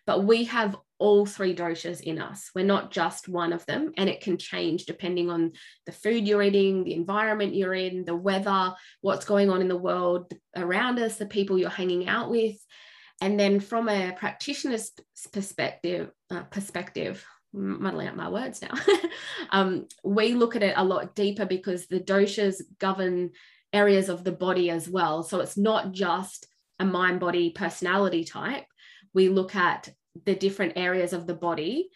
But 0.06 0.24
we 0.24 0.44
have 0.44 0.76
all 0.98 1.24
three 1.24 1.54
doshas 1.54 2.00
in 2.00 2.20
us. 2.20 2.50
We're 2.54 2.64
not 2.64 2.90
just 2.90 3.28
one 3.28 3.52
of 3.52 3.64
them, 3.66 3.92
and 3.96 4.08
it 4.08 4.20
can 4.20 4.38
change 4.38 4.84
depending 4.84 5.30
on 5.30 5.52
the 5.86 5.92
food 5.92 6.26
you're 6.26 6.42
eating, 6.42 6.84
the 6.84 6.94
environment 6.94 7.54
you're 7.54 7.74
in, 7.74 8.04
the 8.04 8.16
weather, 8.16 8.74
what's 9.00 9.24
going 9.24 9.50
on 9.50 9.60
in 9.60 9.68
the 9.68 9.76
world 9.76 10.32
around 10.56 10.98
us, 10.98 11.16
the 11.16 11.26
people 11.26 11.58
you're 11.58 11.70
hanging 11.70 12.08
out 12.08 12.30
with. 12.30 12.56
And 13.20 13.38
then 13.38 13.60
from 13.60 13.88
a 13.88 14.12
practitioner's 14.12 14.90
perspective, 15.32 16.10
uh, 16.30 16.42
perspective, 16.44 17.24
muddling 17.52 18.08
up 18.08 18.16
my 18.16 18.28
words 18.28 18.62
now, 18.62 18.74
um, 19.50 19.86
we 20.04 20.34
look 20.34 20.56
at 20.56 20.62
it 20.62 20.74
a 20.76 20.84
lot 20.84 21.14
deeper 21.14 21.46
because 21.46 21.86
the 21.86 22.00
doshas 22.00 22.62
govern 22.78 23.30
areas 23.72 24.08
of 24.08 24.24
the 24.24 24.32
body 24.32 24.70
as 24.70 24.88
well. 24.88 25.22
So 25.22 25.40
it's 25.40 25.56
not 25.56 25.92
just 25.92 26.46
a 26.78 26.84
mind 26.84 27.20
body 27.20 27.50
personality 27.50 28.24
type. 28.24 28.64
We 29.14 29.28
look 29.28 29.54
at 29.54 29.88
the 30.24 30.34
different 30.34 30.74
areas 30.76 31.12
of 31.12 31.26
the 31.26 31.34
body 31.34 31.90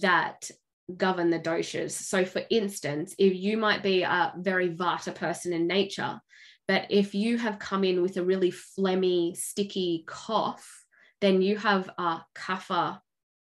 that 0.00 0.50
govern 0.96 1.30
the 1.30 1.38
doshas. 1.38 1.92
So, 1.92 2.24
for 2.24 2.42
instance, 2.50 3.14
if 3.18 3.34
you 3.34 3.56
might 3.56 3.82
be 3.82 4.02
a 4.02 4.32
very 4.36 4.70
vata 4.70 5.14
person 5.14 5.52
in 5.52 5.66
nature, 5.66 6.20
but 6.68 6.86
if 6.90 7.14
you 7.14 7.38
have 7.38 7.58
come 7.58 7.84
in 7.84 8.02
with 8.02 8.16
a 8.16 8.24
really 8.24 8.52
phlegmy, 8.52 9.36
sticky 9.36 10.04
cough, 10.06 10.84
then 11.20 11.42
you 11.42 11.56
have 11.56 11.88
a 11.98 12.20
kapha 12.34 13.00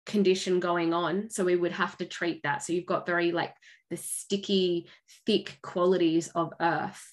condition 0.05 0.59
going 0.59 0.93
on. 0.93 1.29
So, 1.29 1.43
we 1.43 1.55
would 1.55 1.73
have 1.73 1.97
to 1.97 2.05
treat 2.05 2.43
that. 2.43 2.63
So, 2.63 2.73
you've 2.73 2.85
got 2.85 3.05
very 3.05 3.31
like 3.31 3.53
the 3.89 3.97
sticky, 3.97 4.87
thick 5.25 5.59
qualities 5.61 6.29
of 6.29 6.53
earth. 6.59 7.11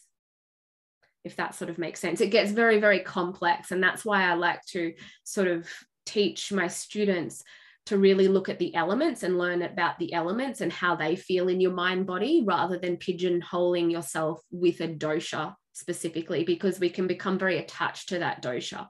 If 1.25 1.37
that 1.37 1.55
sort 1.55 1.71
of 1.71 1.79
makes 1.79 2.01
sense, 2.01 2.21
it 2.21 2.31
gets 2.31 2.51
very, 2.51 2.81
very 2.81 3.01
complex. 3.01 3.71
And 3.71 3.83
that's 3.83 4.05
why 4.05 4.25
I 4.25 4.35
like 4.35 4.65
to 4.67 4.95
sort 5.25 5.49
of 5.49 5.69
teach 6.05 6.53
my 6.53 6.67
students 6.67 7.45
to 7.87 7.99
really 7.99 8.29
look 8.29 8.49
at 8.49 8.59
the 8.59 8.75
elements 8.75 9.23
and 9.23 9.39
learn 9.39 9.63
about 9.63 9.99
the 9.99 10.13
elements 10.13 10.61
and 10.61 10.73
how 10.73 10.95
they 10.95 11.17
feel 11.17 11.49
in 11.49 11.61
your 11.61 11.73
mind 11.73 12.07
body 12.07 12.43
rather 12.47 12.79
than 12.79 12.97
pigeonholing 12.97 13.91
yourself 13.91 14.41
with 14.51 14.81
a 14.81 14.89
dosha 14.89 15.55
specifically 15.73 16.45
because 16.45 16.79
we 16.79 16.91
can 16.91 17.07
become 17.07 17.39
very 17.39 17.59
attached 17.59 18.11
to 18.11 18.19
that 18.19 18.43
dosha 18.43 18.87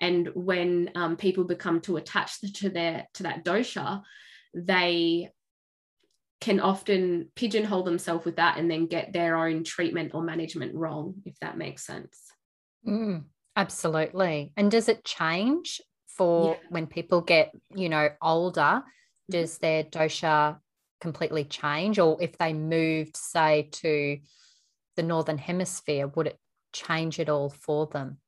and 0.00 0.28
when 0.34 0.90
um, 0.94 1.16
people 1.16 1.44
become 1.44 1.80
too 1.80 1.96
attached 1.96 2.54
to 2.56 2.68
their 2.68 3.06
to 3.14 3.24
that 3.24 3.44
dosha 3.44 4.02
they 4.54 5.30
can 6.40 6.60
often 6.60 7.28
pigeonhole 7.34 7.84
themselves 7.84 8.24
with 8.24 8.36
that 8.36 8.58
and 8.58 8.70
then 8.70 8.86
get 8.86 9.12
their 9.12 9.36
own 9.36 9.64
treatment 9.64 10.12
or 10.14 10.22
management 10.22 10.74
wrong 10.74 11.14
if 11.24 11.38
that 11.40 11.56
makes 11.56 11.86
sense 11.86 12.18
mm, 12.86 13.22
absolutely 13.56 14.52
and 14.56 14.70
does 14.70 14.88
it 14.88 15.04
change 15.04 15.80
for 16.16 16.52
yeah. 16.52 16.68
when 16.70 16.86
people 16.86 17.20
get, 17.20 17.52
you 17.74 17.88
know, 17.88 18.08
older, 18.22 18.60
mm-hmm. 18.60 19.30
does 19.30 19.58
their 19.58 19.84
dosha 19.84 20.58
completely 21.00 21.44
change? 21.44 21.98
Or 21.98 22.16
if 22.20 22.38
they 22.38 22.52
moved, 22.52 23.16
say, 23.16 23.68
to 23.72 24.18
the 24.96 25.02
Northern 25.02 25.38
Hemisphere, 25.38 26.06
would 26.08 26.28
it 26.28 26.38
change 26.72 27.18
it 27.18 27.28
all 27.28 27.50
for 27.50 27.86
them? 27.86 28.18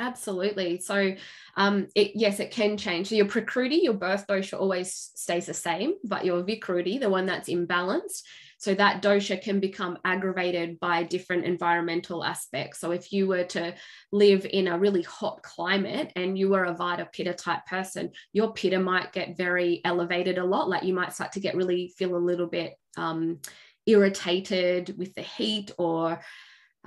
Absolutely. 0.00 0.78
So, 0.80 1.14
um, 1.56 1.88
it, 1.96 2.12
yes, 2.14 2.38
it 2.38 2.52
can 2.52 2.76
change. 2.76 3.08
So 3.08 3.16
your 3.16 3.26
prakruti, 3.26 3.82
your 3.82 3.94
birth 3.94 4.26
dosha 4.28 4.58
always 4.58 5.10
stays 5.16 5.46
the 5.46 5.54
same, 5.54 5.94
but 6.04 6.24
your 6.24 6.44
vikruti, 6.44 7.00
the 7.00 7.08
one 7.10 7.26
that's 7.26 7.48
imbalanced, 7.48 8.22
So 8.58 8.74
that 8.74 9.02
dosha 9.02 9.40
can 9.42 9.58
become 9.58 9.98
aggravated 10.04 10.78
by 10.78 11.02
different 11.02 11.46
environmental 11.46 12.24
aspects. 12.24 12.78
So 12.78 12.92
if 12.92 13.12
you 13.12 13.26
were 13.26 13.44
to 13.44 13.74
live 14.12 14.46
in 14.48 14.68
a 14.68 14.78
really 14.78 15.02
hot 15.02 15.42
climate 15.42 16.12
and 16.14 16.38
you 16.38 16.48
were 16.50 16.64
a 16.64 16.74
Vata 16.76 17.10
Pitta 17.12 17.34
type 17.34 17.66
person, 17.66 18.10
your 18.32 18.52
Pitta 18.52 18.78
might 18.78 19.12
get 19.12 19.36
very 19.36 19.80
elevated 19.84 20.38
a 20.38 20.44
lot. 20.44 20.68
Like 20.68 20.84
you 20.84 20.94
might 20.94 21.12
start 21.12 21.32
to 21.32 21.40
get 21.40 21.56
really 21.56 21.92
feel 21.98 22.16
a 22.16 22.18
little 22.18 22.46
bit 22.48 22.74
um, 22.96 23.40
irritated 23.86 24.96
with 24.96 25.14
the 25.14 25.22
heat 25.22 25.72
or 25.78 26.20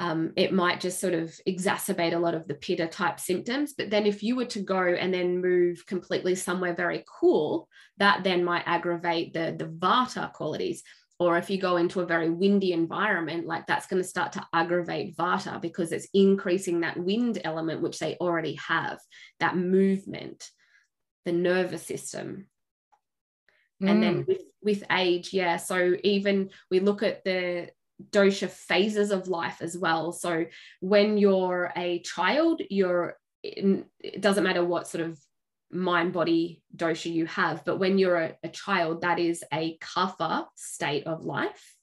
um, 0.01 0.33
it 0.35 0.51
might 0.51 0.81
just 0.81 0.99
sort 0.99 1.13
of 1.13 1.31
exacerbate 1.47 2.15
a 2.15 2.19
lot 2.19 2.33
of 2.33 2.47
the 2.47 2.55
pitta 2.55 2.87
type 2.87 3.19
symptoms. 3.19 3.73
But 3.77 3.91
then 3.91 4.07
if 4.07 4.23
you 4.23 4.35
were 4.35 4.45
to 4.45 4.59
go 4.59 4.81
and 4.81 5.13
then 5.13 5.41
move 5.41 5.85
completely 5.85 6.33
somewhere 6.33 6.73
very 6.73 7.05
cool, 7.07 7.69
that 7.97 8.23
then 8.23 8.43
might 8.43 8.63
aggravate 8.65 9.33
the, 9.33 9.55
the 9.55 9.65
vata 9.65 10.33
qualities. 10.33 10.81
Or 11.19 11.37
if 11.37 11.51
you 11.51 11.61
go 11.61 11.77
into 11.77 12.01
a 12.01 12.07
very 12.07 12.31
windy 12.31 12.73
environment, 12.73 13.45
like 13.45 13.67
that's 13.67 13.85
going 13.85 14.01
to 14.01 14.07
start 14.07 14.31
to 14.31 14.47
aggravate 14.51 15.15
vata 15.15 15.61
because 15.61 15.91
it's 15.91 16.07
increasing 16.15 16.79
that 16.79 16.97
wind 16.97 17.39
element, 17.43 17.83
which 17.83 17.99
they 17.99 18.15
already 18.15 18.55
have, 18.55 18.97
that 19.39 19.55
movement, 19.55 20.49
the 21.25 21.31
nervous 21.31 21.85
system. 21.85 22.47
Mm. 23.83 23.91
And 23.91 24.03
then 24.03 24.23
mm. 24.23 24.27
with, 24.27 24.41
with 24.63 24.83
age, 24.91 25.31
yeah. 25.31 25.57
So 25.57 25.95
even 26.03 26.49
we 26.71 26.79
look 26.79 27.03
at 27.03 27.23
the 27.23 27.69
dosha 28.09 28.49
phases 28.49 29.11
of 29.11 29.27
life 29.27 29.61
as 29.61 29.77
well. 29.77 30.11
So 30.11 30.45
when 30.79 31.17
you're 31.17 31.71
a 31.75 31.99
child, 31.99 32.61
you're 32.69 33.17
in, 33.43 33.85
it 33.99 34.21
doesn't 34.21 34.43
matter 34.43 34.63
what 34.63 34.87
sort 34.87 35.03
of 35.03 35.19
mind 35.71 36.13
body 36.13 36.61
dosha 36.75 37.11
you 37.11 37.25
have, 37.27 37.63
but 37.65 37.77
when 37.77 37.97
you're 37.97 38.17
a, 38.17 38.35
a 38.43 38.49
child, 38.49 39.01
that 39.01 39.19
is 39.19 39.43
a 39.53 39.77
kapha 39.77 40.45
state 40.55 41.07
of 41.07 41.23
life. 41.23 41.75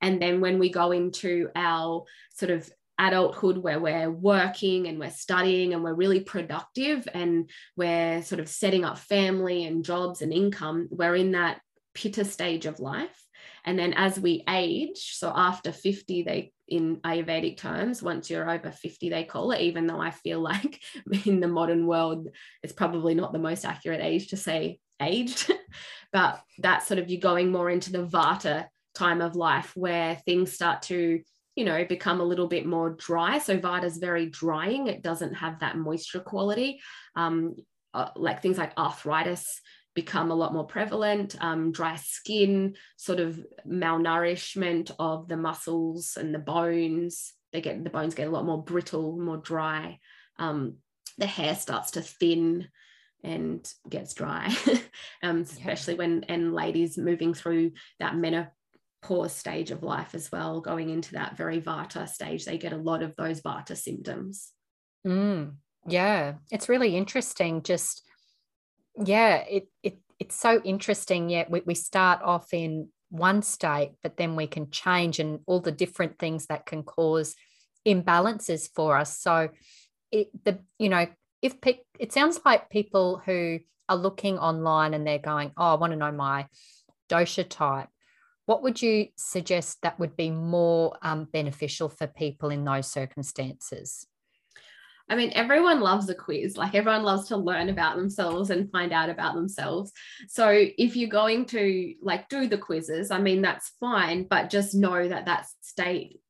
And 0.00 0.20
then 0.20 0.40
when 0.40 0.58
we 0.58 0.70
go 0.70 0.92
into 0.92 1.48
our 1.54 2.04
sort 2.34 2.50
of 2.50 2.68
adulthood 2.98 3.58
where 3.58 3.80
we're 3.80 4.10
working 4.10 4.86
and 4.86 4.98
we're 4.98 5.10
studying 5.10 5.74
and 5.74 5.82
we're 5.82 5.94
really 5.94 6.20
productive 6.20 7.08
and 7.12 7.50
we're 7.76 8.22
sort 8.22 8.40
of 8.40 8.48
setting 8.48 8.84
up 8.84 8.98
family 8.98 9.64
and 9.64 9.84
jobs 9.84 10.22
and 10.22 10.32
income, 10.32 10.88
we're 10.90 11.16
in 11.16 11.32
that 11.32 11.60
pitta 11.94 12.24
stage 12.24 12.66
of 12.66 12.80
life. 12.80 13.23
And 13.64 13.78
then 13.78 13.94
as 13.94 14.18
we 14.18 14.44
age, 14.48 15.14
so 15.14 15.32
after 15.34 15.72
50, 15.72 16.22
they 16.22 16.52
in 16.66 16.96
Ayurvedic 16.96 17.58
terms, 17.58 18.02
once 18.02 18.30
you're 18.30 18.50
over 18.50 18.70
50, 18.70 19.10
they 19.10 19.24
call 19.24 19.52
it, 19.52 19.60
even 19.60 19.86
though 19.86 20.00
I 20.00 20.10
feel 20.10 20.40
like 20.42 20.80
in 21.26 21.40
the 21.40 21.48
modern 21.48 21.86
world, 21.86 22.28
it's 22.62 22.72
probably 22.72 23.14
not 23.14 23.32
the 23.32 23.38
most 23.38 23.64
accurate 23.64 24.00
age 24.00 24.28
to 24.28 24.36
say 24.36 24.78
aged. 25.00 25.50
but 26.12 26.40
that's 26.58 26.86
sort 26.86 26.98
of 26.98 27.10
you're 27.10 27.20
going 27.20 27.50
more 27.50 27.70
into 27.70 27.92
the 27.92 28.06
Vata 28.06 28.66
time 28.94 29.20
of 29.20 29.36
life 29.36 29.72
where 29.74 30.14
things 30.24 30.52
start 30.52 30.82
to 30.82 31.20
you 31.56 31.64
know 31.64 31.84
become 31.84 32.20
a 32.20 32.24
little 32.24 32.48
bit 32.48 32.66
more 32.66 32.90
dry. 32.90 33.38
So 33.38 33.58
vata 33.58 33.84
is 33.84 33.98
very 33.98 34.26
drying. 34.26 34.88
It 34.88 35.02
doesn't 35.02 35.34
have 35.34 35.60
that 35.60 35.76
moisture 35.76 36.20
quality. 36.20 36.80
Um, 37.16 37.56
uh, 37.92 38.10
like 38.16 38.42
things 38.42 38.58
like 38.58 38.72
arthritis 38.76 39.60
become 39.94 40.30
a 40.30 40.34
lot 40.34 40.52
more 40.52 40.66
prevalent 40.66 41.36
um, 41.40 41.72
dry 41.72 41.96
skin 41.96 42.74
sort 42.96 43.20
of 43.20 43.44
malnourishment 43.66 44.90
of 44.98 45.28
the 45.28 45.36
muscles 45.36 46.16
and 46.18 46.34
the 46.34 46.38
bones. 46.38 47.32
They 47.52 47.60
get 47.60 47.82
the 47.82 47.90
bones 47.90 48.14
get 48.14 48.28
a 48.28 48.30
lot 48.30 48.44
more 48.44 48.62
brittle 48.62 49.16
more 49.16 49.36
dry. 49.36 50.00
Um, 50.38 50.78
the 51.18 51.26
hair 51.26 51.54
starts 51.54 51.92
to 51.92 52.02
thin 52.02 52.68
and 53.22 53.66
gets 53.88 54.14
dry. 54.14 54.54
Um, 55.22 55.40
especially 55.40 55.94
yeah. 55.94 55.98
when 55.98 56.24
and 56.24 56.52
ladies 56.52 56.98
moving 56.98 57.32
through 57.32 57.72
that 57.98 58.14
menopause 58.14 59.32
stage 59.32 59.70
of 59.70 59.82
life 59.82 60.14
as 60.14 60.30
well 60.30 60.60
going 60.60 60.90
into 60.90 61.12
that 61.12 61.36
very 61.36 61.62
vata 61.62 62.06
stage 62.06 62.44
they 62.44 62.58
get 62.58 62.74
a 62.74 62.76
lot 62.76 63.02
of 63.02 63.16
those 63.16 63.40
vata 63.40 63.74
symptoms. 63.74 64.50
Mm, 65.06 65.54
yeah. 65.86 66.34
It's 66.50 66.68
really 66.68 66.94
interesting 66.94 67.62
just 67.62 68.03
yeah 69.02 69.36
it, 69.36 69.68
it 69.82 69.98
it's 70.20 70.36
so 70.36 70.60
interesting. 70.62 71.28
Yeah 71.28 71.44
we, 71.48 71.62
we 71.66 71.74
start 71.74 72.20
off 72.22 72.52
in 72.52 72.88
one 73.10 73.42
state 73.42 73.92
but 74.02 74.16
then 74.16 74.36
we 74.36 74.46
can 74.46 74.70
change 74.70 75.18
and 75.18 75.40
all 75.46 75.60
the 75.60 75.72
different 75.72 76.18
things 76.18 76.46
that 76.46 76.66
can 76.66 76.82
cause 76.82 77.34
imbalances 77.86 78.68
for 78.74 78.96
us. 78.96 79.18
So 79.18 79.50
it 80.14 80.28
the 80.44 80.58
you 80.78 80.88
know 80.88 81.06
if 81.42 81.60
pe- 81.60 81.80
it 81.98 82.12
sounds 82.12 82.40
like 82.44 82.70
people 82.70 83.20
who 83.24 83.58
are 83.88 83.96
looking 83.96 84.38
online 84.38 84.94
and 84.94 85.06
they're 85.06 85.18
going 85.18 85.52
oh 85.56 85.72
i 85.72 85.74
want 85.74 85.92
to 85.92 85.98
know 85.98 86.12
my 86.12 86.46
dosha 87.10 87.46
type 87.46 87.88
what 88.46 88.62
would 88.62 88.80
you 88.80 89.08
suggest 89.16 89.78
that 89.82 89.98
would 89.98 90.16
be 90.16 90.30
more 90.30 90.96
um, 91.02 91.26
beneficial 91.32 91.88
for 91.88 92.06
people 92.06 92.50
in 92.50 92.64
those 92.64 92.86
circumstances 92.86 94.06
I 95.08 95.16
mean, 95.16 95.32
everyone 95.34 95.80
loves 95.80 96.08
a 96.08 96.14
quiz. 96.14 96.56
Like 96.56 96.74
everyone 96.74 97.02
loves 97.02 97.28
to 97.28 97.36
learn 97.36 97.68
about 97.68 97.96
themselves 97.96 98.50
and 98.50 98.70
find 98.70 98.92
out 98.92 99.10
about 99.10 99.34
themselves. 99.34 99.92
So 100.28 100.48
if 100.50 100.96
you're 100.96 101.10
going 101.10 101.44
to 101.46 101.94
like 102.02 102.28
do 102.28 102.48
the 102.48 102.58
quizzes, 102.58 103.10
I 103.10 103.20
mean, 103.20 103.42
that's 103.42 103.72
fine, 103.80 104.26
but 104.28 104.50
just 104.50 104.74
know 104.74 105.06
that 105.06 105.26
that 105.26 105.46
state 105.60 106.20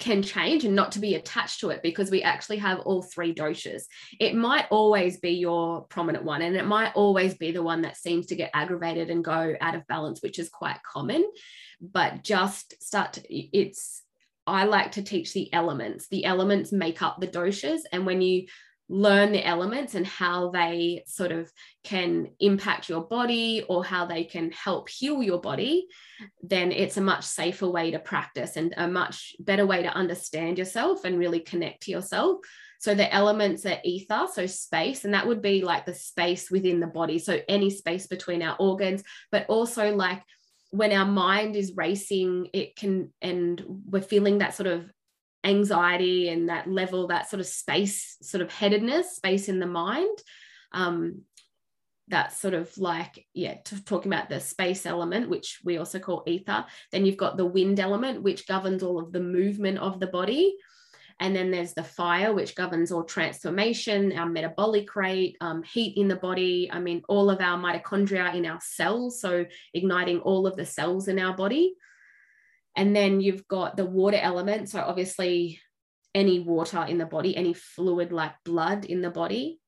can 0.00 0.22
change 0.22 0.64
and 0.64 0.74
not 0.74 0.92
to 0.92 0.98
be 0.98 1.14
attached 1.14 1.60
to 1.60 1.68
it 1.68 1.82
because 1.82 2.10
we 2.10 2.22
actually 2.22 2.56
have 2.56 2.80
all 2.80 3.02
three 3.02 3.34
doshas. 3.34 3.82
It 4.18 4.34
might 4.34 4.66
always 4.70 5.18
be 5.18 5.32
your 5.32 5.82
prominent 5.82 6.24
one 6.24 6.42
and 6.42 6.56
it 6.56 6.64
might 6.64 6.92
always 6.94 7.34
be 7.34 7.52
the 7.52 7.62
one 7.62 7.82
that 7.82 7.98
seems 7.98 8.26
to 8.26 8.34
get 8.34 8.50
aggravated 8.54 9.10
and 9.10 9.22
go 9.22 9.54
out 9.60 9.74
of 9.74 9.86
balance, 9.86 10.22
which 10.22 10.38
is 10.38 10.48
quite 10.48 10.82
common. 10.82 11.30
But 11.82 12.24
just 12.24 12.82
start 12.82 13.14
to, 13.14 13.22
it's 13.28 13.99
I 14.50 14.64
like 14.64 14.92
to 14.92 15.02
teach 15.02 15.32
the 15.32 15.52
elements. 15.52 16.08
The 16.08 16.24
elements 16.24 16.72
make 16.72 17.02
up 17.02 17.20
the 17.20 17.28
doshas. 17.28 17.80
And 17.92 18.06
when 18.06 18.20
you 18.20 18.46
learn 18.88 19.30
the 19.30 19.46
elements 19.46 19.94
and 19.94 20.04
how 20.04 20.50
they 20.50 21.04
sort 21.06 21.30
of 21.30 21.50
can 21.84 22.28
impact 22.40 22.88
your 22.88 23.02
body 23.02 23.64
or 23.68 23.84
how 23.84 24.04
they 24.04 24.24
can 24.24 24.50
help 24.50 24.88
heal 24.88 25.22
your 25.22 25.40
body, 25.40 25.86
then 26.42 26.72
it's 26.72 26.96
a 26.96 27.00
much 27.00 27.24
safer 27.24 27.68
way 27.68 27.92
to 27.92 28.00
practice 28.00 28.56
and 28.56 28.74
a 28.76 28.88
much 28.88 29.36
better 29.38 29.64
way 29.64 29.84
to 29.84 29.94
understand 29.94 30.58
yourself 30.58 31.04
and 31.04 31.18
really 31.18 31.38
connect 31.38 31.84
to 31.84 31.92
yourself. 31.92 32.38
So 32.80 32.94
the 32.94 33.14
elements 33.14 33.64
are 33.66 33.78
ether, 33.84 34.26
so 34.32 34.46
space, 34.46 35.04
and 35.04 35.14
that 35.14 35.26
would 35.26 35.42
be 35.42 35.62
like 35.62 35.86
the 35.86 35.94
space 35.94 36.50
within 36.50 36.80
the 36.80 36.86
body. 36.86 37.18
So 37.18 37.38
any 37.46 37.70
space 37.70 38.06
between 38.06 38.42
our 38.42 38.56
organs, 38.58 39.04
but 39.30 39.46
also 39.48 39.94
like 39.94 40.22
when 40.70 40.92
our 40.92 41.06
mind 41.06 41.56
is 41.56 41.76
racing, 41.76 42.48
it 42.52 42.76
can, 42.76 43.12
and 43.20 43.62
we're 43.86 44.00
feeling 44.00 44.38
that 44.38 44.54
sort 44.54 44.68
of 44.68 44.90
anxiety 45.42 46.28
and 46.28 46.48
that 46.48 46.68
level, 46.68 47.08
that 47.08 47.28
sort 47.28 47.40
of 47.40 47.46
space, 47.46 48.16
sort 48.22 48.42
of 48.42 48.52
headedness, 48.52 49.16
space 49.16 49.48
in 49.48 49.58
the 49.58 49.66
mind. 49.66 50.16
Um, 50.72 51.22
that's 52.08 52.40
sort 52.40 52.54
of 52.54 52.76
like, 52.76 53.26
yeah, 53.34 53.56
talking 53.84 54.12
about 54.12 54.28
the 54.28 54.40
space 54.40 54.84
element, 54.84 55.30
which 55.30 55.60
we 55.64 55.78
also 55.78 55.98
call 55.98 56.24
ether. 56.26 56.66
Then 56.90 57.06
you've 57.06 57.16
got 57.16 57.36
the 57.36 57.46
wind 57.46 57.78
element, 57.78 58.22
which 58.22 58.48
governs 58.48 58.82
all 58.82 58.98
of 58.98 59.12
the 59.12 59.20
movement 59.20 59.78
of 59.78 60.00
the 60.00 60.08
body. 60.08 60.56
And 61.20 61.36
then 61.36 61.50
there's 61.50 61.74
the 61.74 61.84
fire, 61.84 62.32
which 62.32 62.54
governs 62.54 62.90
all 62.90 63.04
transformation, 63.04 64.12
our 64.16 64.26
metabolic 64.26 64.96
rate, 64.96 65.36
um, 65.42 65.62
heat 65.62 65.96
in 65.98 66.08
the 66.08 66.16
body. 66.16 66.70
I 66.72 66.80
mean, 66.80 67.02
all 67.08 67.30
of 67.30 67.40
our 67.40 67.58
mitochondria 67.58 68.34
in 68.34 68.46
our 68.46 68.58
cells. 68.62 69.20
So 69.20 69.44
igniting 69.74 70.20
all 70.20 70.46
of 70.46 70.56
the 70.56 70.64
cells 70.64 71.08
in 71.08 71.18
our 71.18 71.36
body. 71.36 71.74
And 72.74 72.96
then 72.96 73.20
you've 73.20 73.46
got 73.46 73.76
the 73.76 73.84
water 73.84 74.16
element. 74.16 74.70
So 74.70 74.80
obviously, 74.80 75.60
any 76.14 76.40
water 76.40 76.84
in 76.88 76.98
the 76.98 77.06
body, 77.06 77.36
any 77.36 77.52
fluid 77.52 78.12
like 78.12 78.32
blood 78.44 78.86
in 78.86 79.02
the 79.02 79.10
body 79.10 79.59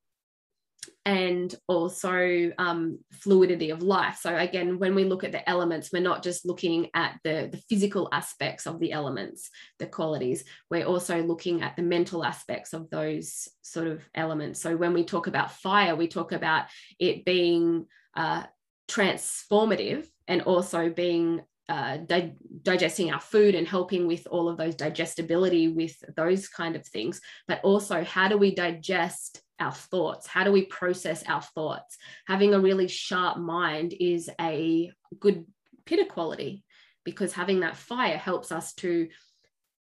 and 1.04 1.54
also 1.66 2.52
um, 2.58 2.98
fluidity 3.10 3.70
of 3.70 3.82
life. 3.82 4.18
So 4.20 4.36
again, 4.36 4.78
when 4.78 4.94
we 4.94 5.04
look 5.04 5.24
at 5.24 5.32
the 5.32 5.48
elements, 5.48 5.90
we're 5.92 6.02
not 6.02 6.22
just 6.22 6.46
looking 6.46 6.90
at 6.94 7.18
the, 7.24 7.48
the 7.50 7.62
physical 7.68 8.08
aspects 8.12 8.66
of 8.66 8.78
the 8.78 8.92
elements, 8.92 9.50
the 9.78 9.86
qualities. 9.86 10.44
We're 10.70 10.86
also 10.86 11.22
looking 11.22 11.62
at 11.62 11.76
the 11.76 11.82
mental 11.82 12.24
aspects 12.24 12.72
of 12.72 12.88
those 12.90 13.48
sort 13.62 13.88
of 13.88 14.08
elements. 14.14 14.60
So 14.60 14.76
when 14.76 14.92
we 14.92 15.04
talk 15.04 15.26
about 15.26 15.52
fire, 15.52 15.96
we 15.96 16.06
talk 16.06 16.30
about 16.30 16.66
it 17.00 17.24
being 17.24 17.86
uh, 18.14 18.44
transformative 18.88 20.06
and 20.28 20.42
also 20.42 20.88
being 20.88 21.42
uh, 21.68 21.98
di- 21.98 22.34
digesting 22.62 23.12
our 23.12 23.20
food 23.20 23.54
and 23.54 23.66
helping 23.66 24.06
with 24.06 24.26
all 24.30 24.48
of 24.48 24.56
those 24.56 24.74
digestibility 24.74 25.68
with 25.68 25.94
those 26.16 26.48
kind 26.48 26.76
of 26.76 26.86
things. 26.86 27.20
But 27.46 27.60
also 27.62 28.04
how 28.04 28.28
do 28.28 28.36
we 28.36 28.54
digest 28.54 29.40
our 29.60 29.72
thoughts? 29.72 30.26
How 30.26 30.44
do 30.44 30.52
we 30.52 30.66
process 30.66 31.22
our 31.26 31.42
thoughts? 31.42 31.96
Having 32.26 32.54
a 32.54 32.60
really 32.60 32.88
sharp 32.88 33.38
mind 33.38 33.94
is 33.98 34.28
a 34.40 34.90
good 35.18 35.46
pitta 35.86 36.04
quality 36.04 36.64
because 37.04 37.32
having 37.32 37.60
that 37.60 37.76
fire 37.76 38.18
helps 38.18 38.52
us 38.52 38.74
to 38.74 39.08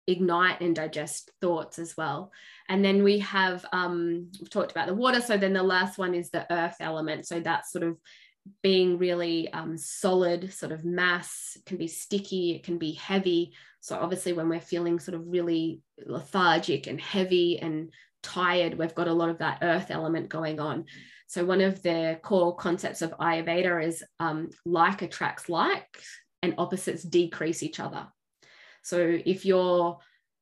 ignite 0.07 0.61
and 0.61 0.77
digest 0.77 1.31
thoughts 1.41 1.79
as 1.79 1.97
well. 1.97 2.31
And 2.69 2.85
then 2.85 3.03
we 3.03 3.21
have 3.21 3.65
um 3.73 4.31
we've 4.39 4.51
talked 4.51 4.71
about 4.71 4.87
the 4.87 4.95
water. 4.95 5.21
So 5.21 5.37
then 5.37 5.53
the 5.53 5.63
last 5.63 5.99
one 5.99 6.15
is 6.15 6.31
the 6.31 6.51
earth 6.53 6.77
element. 6.81 7.27
So 7.27 7.41
that's 7.41 7.73
sort 7.73 7.85
of 7.85 7.97
being 8.63 8.99
really 8.99 9.51
um, 9.53 9.77
solid, 9.77 10.53
sort 10.53 10.73
of 10.73 10.85
mass, 10.85 11.57
can 11.67 11.77
be 11.77 11.87
sticky, 11.87 12.53
it 12.53 12.65
can 12.65 12.79
be 12.79 12.93
heavy. 12.93 13.53
So, 13.81 13.99
obviously, 13.99 14.33
when 14.33 14.49
we're 14.49 14.61
feeling 14.61 14.99
sort 14.99 15.15
of 15.15 15.23
really 15.27 15.81
lethargic 16.05 16.87
and 16.87 17.01
heavy 17.01 17.59
and 17.59 17.91
tired, 18.23 18.79
we've 18.79 18.95
got 18.95 19.09
a 19.09 19.13
lot 19.13 19.31
of 19.31 19.39
that 19.39 19.59
earth 19.63 19.91
element 19.91 20.29
going 20.29 20.61
on. 20.61 20.85
So, 21.27 21.45
one 21.45 21.61
of 21.61 21.83
the 21.83 22.19
core 22.23 22.55
concepts 22.55 23.03
of 23.03 23.13
Ayurveda 23.13 23.87
is 23.87 24.03
um, 24.21 24.51
like 24.65 25.03
attracts 25.03 25.49
like, 25.49 26.03
and 26.43 26.55
opposites 26.59 27.03
decrease 27.03 27.63
each 27.63 27.81
other. 27.81 28.07
So, 28.83 28.99
if 29.25 29.47
you're 29.47 29.99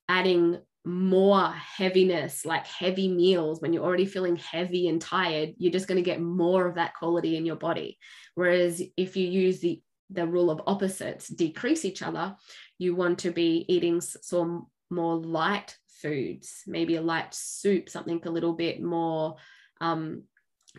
adding 0.09 0.59
more 0.85 1.49
heaviness, 1.51 2.45
like 2.45 2.67
heavy 2.67 3.09
meals, 3.09 3.61
when 3.61 3.73
you're 3.73 3.85
already 3.85 4.07
feeling 4.07 4.37
heavy 4.37 4.89
and 4.89 5.01
tired, 5.01 5.55
you're 5.59 5.73
just 5.73 5.87
going 5.87 6.03
to 6.03 6.11
get 6.11 6.21
more 6.21 6.67
of 6.67 6.75
that 6.75 6.95
quality 6.95 7.37
in 7.37 7.47
your 7.47 7.57
body. 7.57 7.99
Whereas 8.35 8.83
if 8.97 9.17
you 9.17 9.29
use 9.29 9.61
the 9.61 9.81
the 10.11 10.27
rule 10.27 10.51
of 10.51 10.61
opposites, 10.67 11.29
decrease 11.29 11.87
each 11.87 12.03
other, 12.03 12.37
you 12.79 12.95
want 12.95 13.21
to 13.21 13.31
be 13.31 13.65
eating 13.67 13.99
some 14.03 14.67
more 14.91 15.17
light 15.17 15.75
foods, 16.03 16.63
maybe 16.67 16.97
a 16.97 17.01
light 17.01 17.33
soup, 17.33 17.89
something 17.89 18.21
a 18.27 18.31
little 18.31 18.53
bit 18.53 18.83
more, 18.83 19.37
um, 19.81 20.25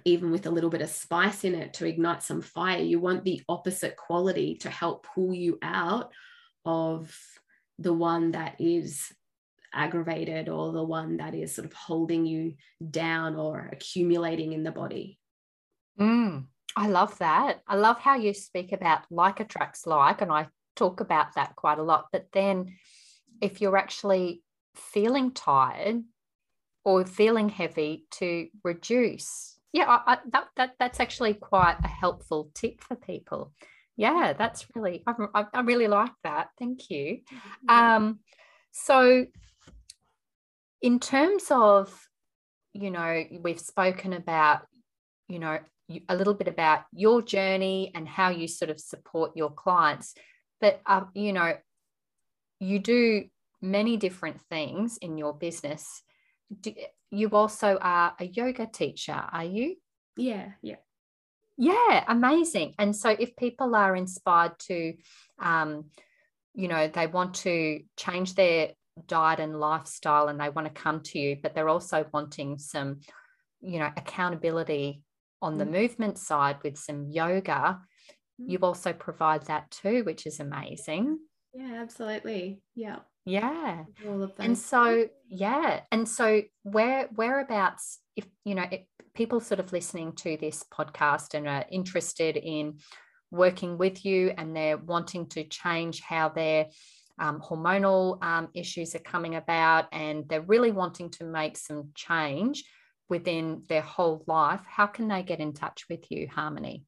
even 0.06 0.30
with 0.30 0.46
a 0.46 0.52
little 0.52 0.70
bit 0.70 0.82
of 0.84 0.89
spice 0.89 1.44
in 1.46 1.56
it 1.56 1.74
to 1.74 1.88
ignite 1.88 2.22
some 2.22 2.42
fire. 2.42 2.80
You 2.80 3.00
want 3.00 3.24
the 3.24 3.42
opposite 3.50 3.96
quality 3.96 4.56
to 4.58 4.70
help 4.70 5.08
pull 5.16 5.34
you 5.34 5.58
out 5.63 6.12
of 6.63 7.16
the 7.80 7.94
one 7.94 8.32
that 8.32 8.58
is 8.60 9.12
aggravated 9.73 10.49
or 10.49 10.71
the 10.71 10.83
one 10.83 11.17
that 11.17 11.36
is 11.36 11.55
sort 11.55 11.65
of 11.65 11.73
holding 11.73 12.25
you 12.25 12.53
down 12.89 13.36
or 13.36 13.69
accumulating 13.71 14.53
in 14.53 14.63
the 14.63 14.71
body. 14.71 15.19
Mm, 15.99 16.45
I 16.75 16.88
love 16.88 17.17
that. 17.19 17.62
I 17.67 17.75
love 17.75 17.99
how 17.99 18.15
you 18.15 18.33
speak 18.33 18.71
about 18.71 19.01
like 19.09 19.39
attracts 19.39 19.86
like, 19.86 20.21
and 20.21 20.31
I 20.31 20.47
talk 20.75 20.99
about 20.99 21.36
that 21.36 21.55
quite 21.55 21.79
a 21.79 21.83
lot. 21.83 22.07
But 22.12 22.27
then 22.33 22.75
if 23.41 23.62
you're 23.62 23.77
actually 23.77 24.43
feeling 24.75 25.31
tired 25.31 26.03
or 26.86 27.05
feeling 27.05 27.49
heavy, 27.49 28.05
to 28.12 28.47
reduce. 28.63 29.57
Yeah, 29.71 29.86
I, 29.88 30.13
I, 30.13 30.17
that, 30.31 30.47
that, 30.57 30.71
that's 30.79 30.99
actually 30.99 31.33
quite 31.33 31.77
a 31.83 31.88
helpful 31.88 32.51
tip 32.53 32.81
for 32.81 32.95
people. 32.95 33.53
Yeah, 33.95 34.33
that's 34.33 34.65
really, 34.75 35.03
I, 35.07 35.45
I 35.53 35.62
really 35.62 35.88
like 35.88 36.12
that. 36.23 36.49
Thank 36.59 36.89
you. 36.89 37.19
Um, 37.69 38.19
so 38.71 39.25
in 40.84 41.00
terms 41.00 41.46
of 41.50 42.08
you 42.74 42.91
know 42.91 43.24
we've 43.41 43.60
spoken 43.60 44.13
about 44.13 44.62
you 45.28 45.39
know 45.39 45.58
a 46.08 46.15
little 46.15 46.34
bit 46.34 46.48
about 46.48 46.82
your 46.93 47.22
journey 47.22 47.91
and 47.96 48.08
how 48.08 48.30
you 48.30 48.48
sort 48.48 48.69
of 48.69 48.80
support 48.80 49.32
your 49.36 49.52
clients 49.52 50.13
but 50.62 50.80
um, 50.86 51.10
you 51.15 51.34
know 51.34 51.54
you 52.60 52.80
do 52.80 53.26
many 53.62 53.98
different 53.98 54.39
things 54.50 54.98
in 54.98 55.17
your 55.17 55.34
business. 55.34 56.04
Do, 56.62 56.74
you 57.12 57.30
also 57.30 57.78
are 57.80 58.13
a 58.19 58.26
yoga 58.26 58.65
teacher 58.67 59.13
are 59.32 59.43
you? 59.46 59.76
Yeah 60.17 60.52
yeah. 60.62 60.76
Yeah 61.58 62.04
amazing. 62.08 62.74
And 62.80 62.96
so 62.96 63.10
if 63.10 63.36
people 63.36 63.76
are 63.76 63.96
inspired 63.96 64.58
to 64.67 64.93
um, 65.39 65.86
you 66.54 66.67
know 66.67 66.88
they 66.88 67.08
want 67.08 67.36
to 67.36 67.82
change 67.98 68.36
their 68.36 68.72
diet 69.08 69.39
and 69.39 69.60
lifestyle 69.60 70.27
and 70.27 70.39
they 70.39 70.49
want 70.49 70.67
to 70.67 70.82
come 70.82 71.01
to 71.01 71.19
you, 71.19 71.38
but 71.41 71.56
they're 71.56 71.69
also 71.69 72.06
wanting 72.13 72.58
some, 72.58 72.99
you 73.62 73.79
know, 73.79 73.89
accountability 73.97 75.03
on 75.41 75.58
the 75.58 75.65
mm. 75.65 75.71
movement 75.71 76.17
side 76.17 76.58
with 76.63 76.77
some 76.77 77.10
yoga. 77.10 77.79
Mm. 78.41 78.49
You 78.49 78.60
also 78.60 78.93
provide 78.93 79.43
that 79.47 79.71
too, 79.71 80.03
which 80.03 80.25
is 80.25 80.39
amazing. 80.39 81.19
Yeah, 81.53 81.79
absolutely. 81.82 82.62
Yeah. 82.75 82.99
Yeah. 83.25 83.84
All 84.08 84.21
of 84.21 84.36
them. 84.36 84.47
And 84.47 84.58
so, 84.58 85.08
yeah. 85.27 85.82
And 85.91 86.08
so 86.08 86.41
where 86.63 87.08
whereabouts 87.15 87.99
if 88.15 88.25
you 88.43 88.56
know, 88.56 88.65
if 88.69 88.82
people 89.13 89.39
sort 89.39 89.60
of 89.60 89.71
listening 89.71 90.13
to 90.13 90.38
this 90.38 90.63
podcast 90.73 91.34
and 91.34 91.47
are 91.47 91.65
interested 91.71 92.36
in 92.38 92.79
working 93.32 93.77
with 93.77 94.06
you 94.06 94.34
and 94.38 94.56
they're 94.56 94.77
wanting 94.77 95.27
to 95.27 95.43
change 95.43 96.01
how 96.01 96.29
they're 96.29 96.67
um, 97.19 97.41
hormonal 97.41 98.23
um, 98.23 98.49
issues 98.54 98.95
are 98.95 98.99
coming 98.99 99.36
about 99.36 99.86
and 99.91 100.28
they're 100.28 100.41
really 100.41 100.71
wanting 100.71 101.10
to 101.12 101.23
make 101.23 101.58
some 101.58 101.89
change 101.95 102.63
within 103.10 103.63
their 103.69 103.82
whole 103.82 104.23
life, 104.28 104.62
how 104.67 104.88
can 104.88 105.08
they 105.08 105.23
get 105.23 105.39
in 105.39 105.54
touch 105.54 105.86
with 105.89 106.10
you, 106.10 106.28
Harmony? 106.28 106.84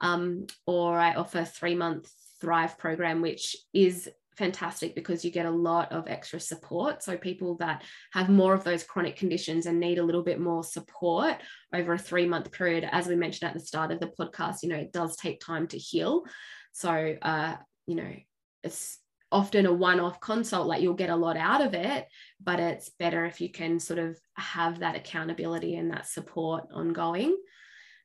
Um, 0.00 0.48
or 0.66 0.98
I 0.98 1.14
offer 1.14 1.44
three-month 1.44 2.10
Thrive 2.40 2.76
program, 2.76 3.22
which 3.22 3.56
is 3.72 4.10
fantastic 4.36 4.94
because 4.94 5.24
you 5.24 5.30
get 5.30 5.46
a 5.46 5.50
lot 5.50 5.92
of 5.92 6.08
extra 6.08 6.40
support. 6.40 7.02
So, 7.02 7.16
people 7.16 7.56
that 7.56 7.82
have 8.12 8.28
more 8.28 8.54
of 8.54 8.64
those 8.64 8.84
chronic 8.84 9.16
conditions 9.16 9.66
and 9.66 9.80
need 9.80 9.98
a 9.98 10.04
little 10.04 10.22
bit 10.22 10.40
more 10.40 10.64
support 10.64 11.36
over 11.72 11.94
a 11.94 11.98
three 11.98 12.26
month 12.26 12.52
period, 12.52 12.88
as 12.90 13.06
we 13.06 13.16
mentioned 13.16 13.48
at 13.48 13.54
the 13.54 13.64
start 13.64 13.90
of 13.90 14.00
the 14.00 14.12
podcast, 14.18 14.62
you 14.62 14.68
know, 14.68 14.76
it 14.76 14.92
does 14.92 15.16
take 15.16 15.40
time 15.40 15.66
to 15.68 15.78
heal. 15.78 16.24
So, 16.72 17.16
uh, 17.22 17.56
you 17.86 17.94
know, 17.96 18.12
it's 18.62 18.98
often 19.30 19.66
a 19.66 19.72
one 19.72 19.98
off 20.00 20.20
consult, 20.20 20.66
like 20.66 20.80
you'll 20.80 20.94
get 20.94 21.10
a 21.10 21.16
lot 21.16 21.36
out 21.36 21.60
of 21.60 21.74
it, 21.74 22.06
but 22.42 22.60
it's 22.60 22.90
better 23.00 23.24
if 23.24 23.40
you 23.40 23.50
can 23.50 23.80
sort 23.80 23.98
of 23.98 24.18
have 24.34 24.78
that 24.78 24.94
accountability 24.94 25.74
and 25.74 25.90
that 25.90 26.06
support 26.06 26.64
ongoing. 26.72 27.36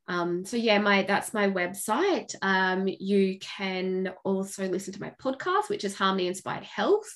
Um, 0.09 0.43
so 0.43 0.57
yeah, 0.57 0.79
my 0.79 1.03
that's 1.03 1.35
my 1.35 1.47
website. 1.47 2.33
Um, 2.41 2.87
you 2.87 3.37
can 3.39 4.11
also 4.25 4.67
listen 4.67 4.91
to 4.93 5.01
my 5.01 5.13
podcast, 5.21 5.69
which 5.69 5.85
is 5.85 5.95
Harmony 5.95 6.27
Inspired 6.27 6.63
Health. 6.63 7.09